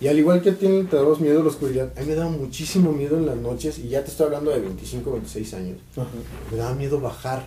Y 0.03 0.09
al 0.09 0.19
igual 0.19 0.43
que 0.43 0.51
a 0.51 0.55
ti 0.55 0.67
te 0.91 0.97
damos 0.97 1.21
miedo 1.21 1.39
a 1.41 1.45
la 1.45 1.49
oscuridad, 1.49 1.93
a 1.97 2.01
mí 2.01 2.07
me 2.09 2.17
daba 2.17 2.29
muchísimo 2.29 2.91
miedo 2.91 3.17
en 3.17 3.25
las 3.25 3.37
noches, 3.37 3.79
y 3.79 3.89
ya 3.89 4.03
te 4.03 4.11
estoy 4.11 4.27
hablando 4.27 4.51
de 4.51 4.59
25, 4.59 5.13
26 5.13 5.55
años, 5.55 5.79
Ajá. 5.97 6.09
me 6.51 6.57
daba 6.57 6.75
miedo 6.75 7.01
bajar. 7.01 7.47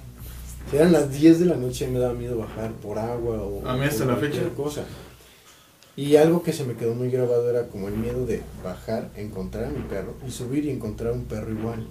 Si 0.71 0.77
eran 0.77 0.93
las 0.93 1.11
10 1.11 1.41
de 1.41 1.45
la 1.47 1.57
noche, 1.57 1.85
me 1.89 1.99
daba 1.99 2.13
miedo 2.13 2.37
bajar 2.37 2.71
por 2.75 2.97
agua 2.97 3.41
o 3.43 3.67
A 3.67 3.75
mí 3.75 3.83
hasta 3.83 4.05
la 4.05 4.15
fecha. 4.15 4.39
cosa. 4.55 4.85
Y 5.97 6.15
algo 6.15 6.43
que 6.43 6.53
se 6.53 6.63
me 6.63 6.75
quedó 6.75 6.95
muy 6.95 7.09
grabado 7.09 7.49
era 7.49 7.67
como 7.67 7.89
el 7.89 7.97
miedo 7.97 8.25
de 8.25 8.41
bajar, 8.63 9.11
encontrar 9.17 9.65
a 9.65 9.69
mi 9.69 9.81
perro 9.81 10.13
y 10.25 10.31
subir 10.31 10.63
y 10.63 10.69
encontrar 10.69 11.11
un 11.11 11.25
perro 11.25 11.51
igual. 11.51 11.85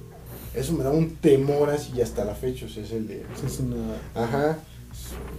Eso 0.54 0.72
me 0.72 0.82
da 0.82 0.92
un 0.92 1.16
temor 1.16 1.68
así 1.68 2.00
hasta 2.00 2.24
la 2.24 2.34
fecha, 2.34 2.64
o 2.64 2.68
sea, 2.70 2.84
es 2.84 2.90
el 2.92 3.06
de... 3.06 3.26
Es 3.46 3.60
una... 3.60 3.76
Ajá. 4.14 4.58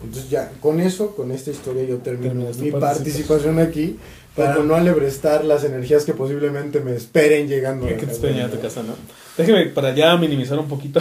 Entonces 0.03 0.29
ya, 0.29 0.51
con 0.61 0.79
eso, 0.79 1.15
con 1.15 1.31
esta 1.31 1.49
historia 1.49 1.83
yo 1.85 1.97
termino 1.97 2.29
Terminas 2.29 2.57
tu 2.57 2.63
mi 2.63 2.71
participación 2.71 3.57
aquí 3.59 3.97
para 4.35 4.55
no 4.57 4.75
alebrestar 4.75 5.45
las 5.45 5.63
energías 5.63 6.03
que 6.05 6.13
posiblemente 6.13 6.79
me 6.81 6.93
esperen 6.95 7.47
llegando 7.47 7.87
Que 7.87 7.93
te 7.93 8.11
esperen 8.11 8.41
a 8.41 8.49
tu 8.49 8.59
casa, 8.59 8.83
¿no? 8.83 8.93
Déjeme 9.37 9.65
para 9.67 9.93
ya 9.95 10.15
minimizar 10.17 10.57
un 10.59 10.67
poquito 10.67 10.99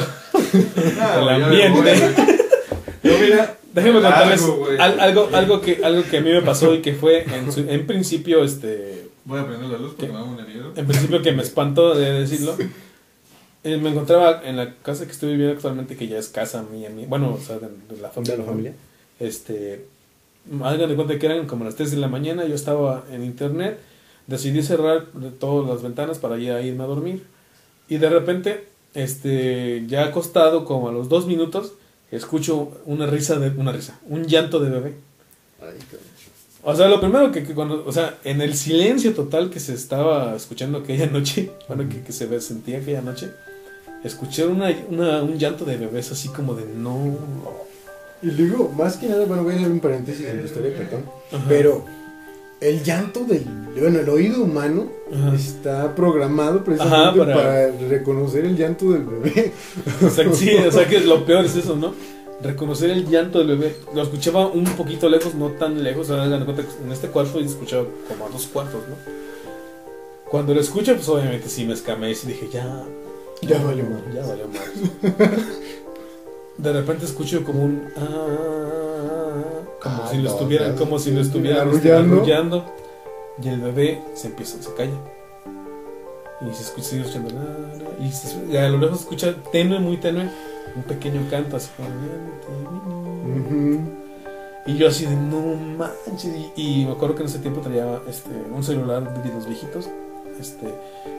Ah, 1.00 1.18
el 1.22 1.28
ambiente. 1.28 1.92
Yo, 3.02 3.18
mira, 3.18 3.56
Déjenme 3.72 4.00
contarles 4.02 4.40
algo, 4.42 4.66
al- 4.78 5.00
algo, 5.00 5.28
algo, 5.32 5.60
que, 5.60 5.80
algo 5.82 6.04
que 6.08 6.18
a 6.18 6.20
mí 6.20 6.30
me 6.32 6.42
pasó 6.42 6.72
y 6.74 6.80
que 6.80 6.94
fue 6.94 7.24
en, 7.24 7.50
su- 7.52 7.68
en 7.68 7.86
principio, 7.88 8.44
este, 8.44 9.08
Voy 9.24 9.40
a 9.40 9.46
prender 9.46 9.68
la 9.68 9.78
luz 9.78 9.94
porque 9.96 10.12
me 10.12 10.18
da 10.18 10.22
un 10.22 10.36
miedo. 10.36 10.72
en 10.76 10.86
principio 10.86 11.20
que 11.22 11.32
me 11.32 11.42
espanto 11.42 11.92
de 11.94 12.12
decirlo. 12.20 12.56
Eh, 13.64 13.76
me 13.78 13.90
encontraba 13.90 14.42
en 14.44 14.56
la 14.56 14.74
casa 14.76 15.06
que 15.06 15.12
estoy 15.12 15.30
viviendo 15.30 15.54
actualmente, 15.54 15.96
que 15.96 16.06
ya 16.06 16.18
es 16.18 16.28
casa 16.28 16.62
mía, 16.62 16.88
mía 16.90 17.06
bueno, 17.08 17.34
o 17.34 17.40
sea, 17.44 17.58
de, 17.58 17.66
de 17.92 18.00
la 18.00 18.10
familia. 18.10 18.36
¿De 18.36 18.42
la 18.42 18.48
familia? 18.48 18.72
Este, 19.18 19.86
hagan 20.62 20.88
de 20.88 20.94
cuenta 20.94 21.18
que 21.18 21.26
eran 21.26 21.46
como 21.46 21.64
las 21.64 21.76
3 21.76 21.92
de 21.92 21.96
la 21.96 22.08
mañana, 22.08 22.44
yo 22.46 22.54
estaba 22.54 23.04
en 23.10 23.24
internet, 23.24 23.80
decidí 24.26 24.62
cerrar 24.62 25.06
todas 25.38 25.68
las 25.68 25.82
ventanas 25.82 26.18
para 26.18 26.38
ya 26.38 26.60
irme 26.60 26.84
a 26.84 26.86
dormir. 26.86 27.24
Y 27.88 27.98
de 27.98 28.08
repente, 28.08 28.68
este, 28.94 29.84
ya 29.86 30.04
acostado 30.04 30.64
como 30.64 30.88
a 30.88 30.92
los 30.92 31.08
dos 31.08 31.26
minutos, 31.26 31.74
escucho 32.10 32.72
una 32.86 33.06
risa 33.06 33.38
de, 33.38 33.48
una 33.58 33.72
risa, 33.72 33.98
un 34.08 34.24
llanto 34.24 34.60
de 34.60 34.70
bebé. 34.70 34.94
O 36.62 36.74
sea, 36.74 36.88
lo 36.88 36.98
primero 37.00 37.30
que, 37.30 37.42
que 37.42 37.54
cuando, 37.54 37.84
o 37.86 37.92
sea, 37.92 38.18
en 38.24 38.40
el 38.40 38.54
silencio 38.54 39.12
total 39.14 39.50
que 39.50 39.60
se 39.60 39.74
estaba 39.74 40.34
escuchando 40.34 40.78
aquella 40.78 41.06
noche, 41.06 41.50
bueno, 41.68 41.88
que, 41.88 42.02
que 42.02 42.12
se 42.12 42.40
sentía 42.40 42.78
aquella 42.78 43.02
noche, 43.02 43.30
escuché 44.02 44.46
una, 44.46 44.74
una, 44.88 45.22
un 45.22 45.38
llanto 45.38 45.64
de 45.64 45.76
bebés 45.76 46.10
así 46.12 46.28
como 46.28 46.54
de 46.54 46.66
no. 46.66 47.16
Y 48.24 48.30
luego, 48.30 48.70
más 48.76 48.96
que 48.96 49.06
nada, 49.08 49.24
bueno, 49.26 49.44
voy 49.44 49.52
a 49.52 49.56
hacer 49.56 49.70
un 49.70 49.80
paréntesis 49.80 50.26
en 50.26 50.38
la 50.38 50.46
historia, 50.46 50.72
perdón. 50.76 51.04
Ajá. 51.30 51.44
Pero 51.48 51.84
el 52.60 52.82
llanto 52.82 53.24
del, 53.24 53.44
bueno, 53.78 54.00
el 54.00 54.08
oído 54.08 54.42
humano 54.42 54.86
Ajá. 55.12 55.34
está 55.34 55.94
programado 55.94 56.64
precisamente 56.64 56.96
Ajá, 57.06 57.14
para- 57.16 57.34
para... 57.34 57.70
reconocer 57.88 58.46
el 58.46 58.56
llanto 58.56 58.90
del 58.92 59.04
bebé. 59.04 59.52
O 60.06 60.08
sea, 60.08 60.32
sí, 60.32 60.54
o 60.54 60.72
sea 60.72 60.88
que 60.88 61.00
lo 61.00 61.26
peor 61.26 61.44
es 61.44 61.56
eso, 61.56 61.76
¿no? 61.76 61.92
Reconocer 62.42 62.90
el 62.90 63.06
llanto 63.08 63.38
del 63.38 63.48
bebé. 63.58 63.76
Lo 63.94 64.02
escuchaba 64.02 64.46
un 64.48 64.64
poquito 64.64 65.08
lejos, 65.08 65.34
no 65.34 65.50
tan 65.50 65.82
lejos. 65.82 66.08
Cuenta 66.08 66.62
en 66.84 66.92
este 66.92 67.08
cuarto 67.08 67.40
y 67.40 67.44
escuchaba 67.44 67.84
como 68.08 68.26
a 68.26 68.28
dos 68.30 68.46
cuartos, 68.46 68.80
¿no? 68.88 68.96
Cuando 70.30 70.54
lo 70.54 70.60
escuché, 70.60 70.94
pues 70.94 71.08
obviamente 71.08 71.48
sí 71.48 71.64
me 71.64 71.74
escamé 71.74 72.10
y 72.10 72.14
dije, 72.14 72.48
ya. 72.52 72.84
Ya 73.42 73.62
valió 73.62 73.84
madre. 73.84 74.04
Ya 74.14 74.26
valió 74.26 74.48
madre. 74.48 75.36
De 76.58 76.72
repente 76.72 77.04
escucho 77.04 77.42
como 77.44 77.64
un. 77.64 77.88
ah, 77.96 79.42
como 79.82 80.02
Ah, 80.02 80.08
si 80.10 80.16
lo 80.18 80.22
no, 80.24 80.30
estuvieran, 80.30 80.76
como 80.76 80.98
si 80.98 81.10
lo 81.10 81.20
estuvieran 81.20 81.68
arrullando. 81.68 82.16
arrullando. 82.16 82.64
y 83.42 83.48
el 83.48 83.60
bebé 83.60 84.00
se 84.14 84.28
empieza, 84.28 84.62
se 84.62 84.72
calla. 84.74 84.92
Y 86.40 86.54
se 86.54 86.62
escucha, 86.62 86.86
sigue 86.88 87.02
escuchando, 87.02 87.30
y, 88.00 88.10
se- 88.10 88.44
y 88.50 88.56
a 88.56 88.68
lo 88.68 88.78
lejos 88.78 88.98
se 88.98 89.04
escucha 89.04 89.34
tenue, 89.52 89.78
muy 89.78 89.96
tenue, 89.96 90.28
un 90.76 90.82
pequeño 90.82 91.22
canto 91.30 91.56
así 91.56 91.70
como, 91.76 91.88
y 94.66 94.76
yo 94.76 94.88
así 94.88 95.04
de, 95.06 95.14
no 95.16 95.40
manches, 95.54 96.24
y, 96.56 96.82
y 96.82 96.84
me 96.86 96.92
acuerdo 96.92 97.14
que 97.14 97.22
en 97.22 97.28
ese 97.28 97.38
tiempo 97.38 97.60
traía 97.60 98.00
este, 98.08 98.30
un 98.52 98.62
celular 98.62 99.22
de 99.22 99.32
los 99.32 99.46
viejitos, 99.46 99.88
este, 100.40 100.66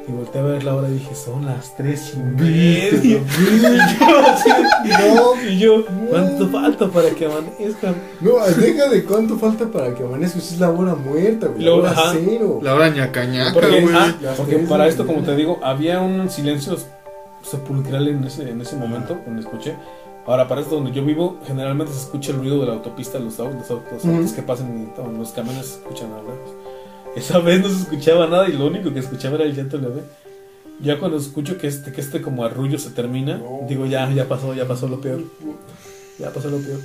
y 0.08 0.12
volteé 0.12 0.42
a 0.42 0.44
ver 0.44 0.64
la 0.64 0.76
hora 0.76 0.90
y 0.90 0.94
dije, 0.94 1.16
son 1.16 1.46
las 1.46 1.76
tres 1.76 2.14
y 2.16 2.20
media. 2.20 2.90
Y 3.02 3.10
yo 3.12 4.20
así, 4.28 4.50
No, 5.16 5.50
y 5.50 5.58
yo, 5.60 5.86
¿cuánto 6.10 6.48
falta 6.50 6.88
para 6.88 7.10
que 7.12 7.26
amanezcan? 7.26 7.96
no, 8.22 8.32
deja 8.58 8.90
de 8.90 9.04
cuánto 9.04 9.38
falta 9.38 9.66
para 9.68 9.94
que 9.94 10.04
amanezca. 10.04 10.38
Es 10.40 10.60
la 10.60 10.70
hora 10.70 10.96
muerta, 10.96 11.48
güey. 11.48 11.64
La 11.64 11.74
hora 11.74 11.92
ajá. 11.92 12.14
cero. 12.14 12.60
La 12.62 12.76
hora 12.76 12.90
ñacañaca, 12.90 13.54
Porque, 13.54 13.82
güey. 13.82 13.96
ah, 13.96 14.16
porque 14.38 14.58
para 14.60 14.88
esto, 14.88 15.06
como 15.08 15.22
te 15.24 15.36
digo, 15.36 15.60
había 15.64 16.02
un 16.02 16.30
silencio 16.30 16.78
sepulcral 17.42 18.08
en 18.08 18.24
ese, 18.24 18.50
en 18.50 18.62
ese 18.62 18.76
momento, 18.76 19.18
cuando 19.24 19.42
escuché. 19.42 19.76
Ahora, 20.28 20.48
para 20.48 20.62
esto 20.62 20.76
donde 20.76 20.92
yo 20.92 21.06
vivo, 21.06 21.38
generalmente 21.46 21.94
se 21.94 22.00
escucha 22.00 22.32
el 22.32 22.38
ruido 22.40 22.60
de 22.60 22.66
la 22.66 22.74
autopista, 22.74 23.20
los 23.20 23.40
autos, 23.40 23.58
los 23.60 23.70
autos, 23.72 24.06
autos 24.06 24.32
que 24.34 24.42
pasan 24.42 24.82
y 24.92 24.96
todo, 24.96 25.12
los 25.12 25.30
camiones 25.32 25.68
se 25.68 25.76
escuchan 25.78 26.10
lejos. 26.10 26.56
Esa 27.16 27.40
vez 27.40 27.62
no 27.62 27.70
se 27.70 27.78
escuchaba 27.84 28.28
nada 28.28 28.48
y 28.50 28.54
lo 28.54 28.68
único 28.68 28.94
que 28.94 29.00
escuchaba 29.00 29.36
era 29.36 29.46
el 29.46 29.56
llanto 29.56 29.78
del 29.78 29.88
bebé. 29.92 30.04
Ya 30.82 31.00
cuando 31.00 31.18
escucho 31.18 31.58
que 31.58 31.68
este, 31.68 31.94
que 31.94 32.02
este 32.02 32.22
como 32.22 32.44
arrullo 32.44 32.78
se 32.78 32.90
termina, 32.90 33.38
No. 33.38 33.66
digo 33.70 33.86
ya, 33.86 34.12
ya 34.12 34.28
pasó, 34.28 34.54
ya 34.54 34.68
pasó 34.68 34.88
lo 34.88 35.00
peor. 35.00 35.24
Ya 36.20 36.32
pasó 36.32 36.50
lo 36.50 36.58
peor. 36.58 36.80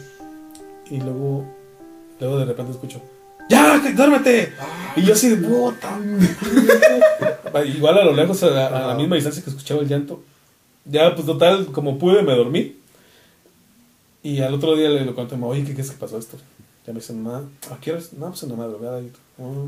Y 0.90 0.98
luego, 1.00 1.44
luego 2.20 2.38
de 2.38 2.44
repente 2.44 2.72
escucho, 2.72 3.00
¡Ya, 3.48 3.78
duérmete! 3.96 4.52
Y 4.94 5.02
yo 5.02 5.12
así 5.14 5.28
de 5.28 5.36
puta. 5.48 5.98
Igual 7.66 7.98
a 7.98 8.04
lo 8.04 8.12
lejos, 8.12 8.40
a, 8.44 8.50
la- 8.50 8.66
a 8.68 8.70
la 8.70 8.86
Ajá. 8.90 8.94
misma 8.94 9.16
distancia 9.16 9.42
que 9.42 9.50
escuchaba 9.50 9.80
el 9.80 9.88
llanto. 9.88 10.22
Ya, 10.84 11.12
pues 11.16 11.26
total, 11.26 11.66
como 11.66 11.98
pude, 11.98 12.22
me 12.22 12.34
dormí. 12.36 12.76
Y 14.22 14.40
al 14.40 14.54
otro 14.54 14.76
día 14.76 14.88
le 14.88 15.04
lo 15.04 15.14
conté, 15.16 15.34
oye, 15.40 15.64
¿qué 15.64 15.72
crees 15.72 15.90
que 15.90 15.96
pasó 15.98 16.16
esto? 16.18 16.36
Ya 16.86 16.92
me 16.92 17.00
dice, 17.00 17.12
mamá, 17.12 17.42
¿a 17.72 17.80
qué 17.80 17.90
horas? 17.92 18.12
No, 18.12 18.28
pues 18.28 18.42
en 18.44 18.50
la 18.50 18.56
madrugada. 18.56 19.00
Y, 19.00 19.10
"Oh". 19.40 19.66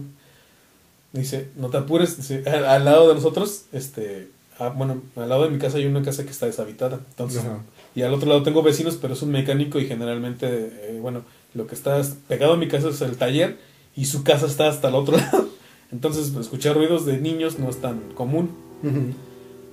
Dice, 1.13 1.49
no 1.57 1.69
te 1.69 1.77
apures. 1.79 2.17
Dice, 2.17 2.43
al, 2.51 2.65
al 2.65 2.85
lado 2.85 3.09
de 3.09 3.15
nosotros, 3.15 3.65
este, 3.73 4.29
ah, 4.59 4.71
bueno, 4.71 5.03
al 5.17 5.29
lado 5.29 5.45
de 5.45 5.51
mi 5.51 5.59
casa 5.59 5.77
hay 5.79 5.87
una 5.87 6.03
casa 6.03 6.25
que 6.25 6.31
está 6.31 6.47
deshabitada. 6.47 7.01
Entonces, 7.11 7.41
Ajá. 7.41 7.59
y 7.95 8.03
al 8.03 8.15
otro 8.15 8.29
lado 8.29 8.43
tengo 8.43 8.63
vecinos, 8.63 8.99
pero 9.01 9.15
es 9.15 9.23
un 9.23 9.31
mecánico 9.31 9.79
y 9.79 9.87
generalmente, 9.87 10.47
eh, 10.49 10.99
bueno, 11.01 11.23
lo 11.55 11.67
que 11.67 11.75
está 11.75 12.01
pegado 12.29 12.55
a 12.55 12.57
mi 12.57 12.69
casa 12.69 12.89
es 12.89 13.01
el 13.03 13.17
taller 13.17 13.59
y 13.95 14.07
su 14.07 14.25
casa 14.25 14.47
está 14.47 14.69
hasta 14.69 14.89
el 14.89 14.95
otro 14.95 15.17
lado. 15.19 15.49
Entonces, 15.93 16.35
escuchar 16.35 16.75
ruidos 16.77 17.05
de 17.05 17.19
niños 17.19 17.59
no 17.59 17.69
es 17.69 17.77
tan 17.81 18.01
común. 18.15 18.51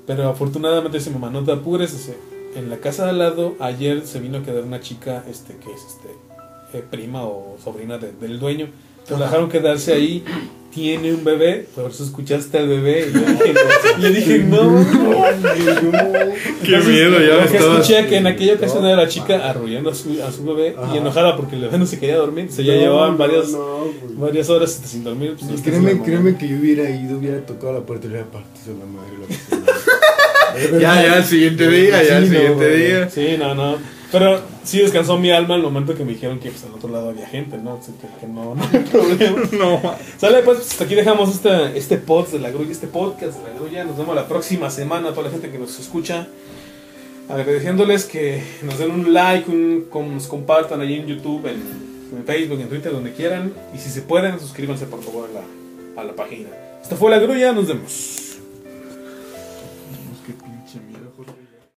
Pero 0.06 0.28
afortunadamente 0.30 0.97
dice 0.97 1.10
mamá, 1.12 1.30
no 1.30 1.43
te 1.43 1.52
apures. 1.52 1.91
dice, 1.93 2.17
en 2.56 2.69
la 2.69 2.78
casa 2.78 3.06
de 3.06 3.12
al 3.12 3.19
lado, 3.19 3.56
ayer 3.60 4.06
se 4.08 4.19
vino 4.19 4.39
a 4.39 4.43
quedar 4.43 4.63
una 4.63 4.82
chica 4.82 5.23
este, 5.30 5.56
que 5.58 5.71
es 5.71 5.82
este, 5.88 6.78
eh, 6.78 6.84
prima 6.89 7.23
o 7.23 7.58
sobrina 7.63 7.97
de- 7.97 8.12
del 8.12 8.39
dueño. 8.39 8.67
La 9.10 9.18
dejaron 9.26 9.50
quedarse 9.50 9.94
ahí. 9.94 10.24
Tiene 10.74 11.12
un 11.14 11.24
bebé, 11.24 11.66
por 11.74 11.90
eso 11.90 12.04
escuchaste 12.04 12.60
al 12.60 12.68
bebé. 12.68 13.08
Y 13.10 13.14
yo 13.14 13.20
dije, 13.22 13.54
le 14.00 14.10
dije, 14.12 14.38
no. 14.40 14.86
Qué 16.64 16.78
miedo, 16.78 17.20
ya 17.20 17.36
Lo 17.38 17.44
escuché 17.44 18.06
que 18.08 18.18
en 18.18 18.28
aquella 18.28 18.54
ocasión 18.54 18.86
era 18.86 18.96
la 18.96 19.08
chica 19.08 19.50
arrullando 19.50 19.90
a 19.90 19.96
su, 19.96 20.22
a 20.24 20.32
su 20.32 20.44
bebé 20.46 20.76
Ajá. 20.78 20.94
y 20.94 20.98
enojada 21.00 21.36
porque 21.36 21.56
el 21.56 21.64
bebé 21.64 21.78
no 21.80 21.88
se 21.88 22.00
quería 22.00 22.18
dormir. 22.18 22.52
Se 22.52 22.64
ya 22.64 22.76
No, 22.76 22.80
llevaban 22.82 23.12
no, 23.14 23.18
varias, 23.18 23.50
no, 23.50 23.88
varias 24.18 24.50
horas 24.52 24.80
sin 24.86 25.04
dormir. 25.04 25.36
pues, 25.40 25.62
créeme, 25.62 26.02
créeme 26.04 26.38
que 26.38 26.48
yo 26.48 26.58
hubiera 26.58 26.88
ido, 26.90 27.18
hubiera 27.18 27.44
tocado 27.46 27.74
la 27.74 27.80
puerta 27.82 28.06
y 28.06 28.10
le 28.12 28.22
hubiera 28.22 28.32
partido 28.32 28.76
la 28.78 28.86
madre. 28.86 29.14
lo 30.72 30.80
Ya, 30.80 31.02
ya, 31.02 31.18
el 31.18 31.24
siguiente 31.24 31.68
día, 31.68 32.04
ya, 32.04 32.18
el 32.18 32.32
no, 32.32 32.36
siguiente 32.40 32.76
día. 32.76 33.10
Sí, 33.10 33.36
no, 33.40 33.56
no. 33.56 33.78
Pero 34.12 34.41
sí 34.63 34.80
descansó 34.80 35.19
mi 35.19 35.30
alma 35.30 35.54
al 35.54 35.62
momento 35.62 35.95
que 35.95 36.04
me 36.04 36.13
dijeron 36.13 36.39
que 36.39 36.50
pues, 36.50 36.63
al 36.63 36.74
otro 36.74 36.89
lado 36.89 37.10
había 37.10 37.28
gente, 37.28 37.58
¿no? 37.58 37.78
Así 37.80 37.91
que, 37.93 38.08
que 38.19 38.28
no, 38.28 38.56
no 38.56 38.63
hay 38.63 38.80
problema. 38.91 39.41
No, 39.52 39.95
Sale, 40.17 40.41
pues, 40.41 40.60
hasta 40.60 40.86
aquí 40.86 40.95
dejamos 40.95 41.30
este, 41.30 41.78
este 41.78 41.98
pod 41.98 42.28
de 42.30 42.39
la 42.39 42.50
grulla, 42.50 42.72
este 42.72 42.88
podcast 42.88 43.38
de 43.38 43.52
la 43.52 43.60
grulla. 43.60 43.84
Nos 43.84 43.98
vemos 43.98 44.15
la 44.15 44.28
próxima 44.28 44.72
semana 44.72 45.10
a 45.10 45.12
toda 45.12 45.26
la 45.26 45.32
gente 45.32 45.52
que 45.52 45.60
nos 45.60 45.78
escucha. 45.80 46.28
Agradeciéndoles 47.30 48.06
que 48.06 48.41
nos 48.63 48.80
den 48.80 48.89
un 48.89 49.13
like, 49.13 49.50
un, 49.52 49.88
nos 50.13 50.26
compartan 50.26 50.82
ahí 50.82 50.95
en 50.95 51.06
YouTube, 51.06 51.45
en, 51.45 51.62
en 52.17 52.26
Facebook, 52.26 52.60
en 52.60 52.69
Twitter, 52.69 52.91
donde 52.91 53.13
quieran. 53.13 53.54
Y 53.76 53.78
si 53.78 53.89
se 53.89 54.02
pueden, 54.02 54.39
suscríbanse 54.39 54.88
por 54.88 55.04
favor 55.04 55.30
a 55.30 55.34
la, 55.34 56.02
a 56.02 56.04
la 56.06 56.13
página. 56.13 56.50
Esta 56.82 56.95
fue 56.95 57.12
la 57.12 57.19
grulla, 57.19 57.52
nos 57.52 57.67
vemos. 57.67 58.29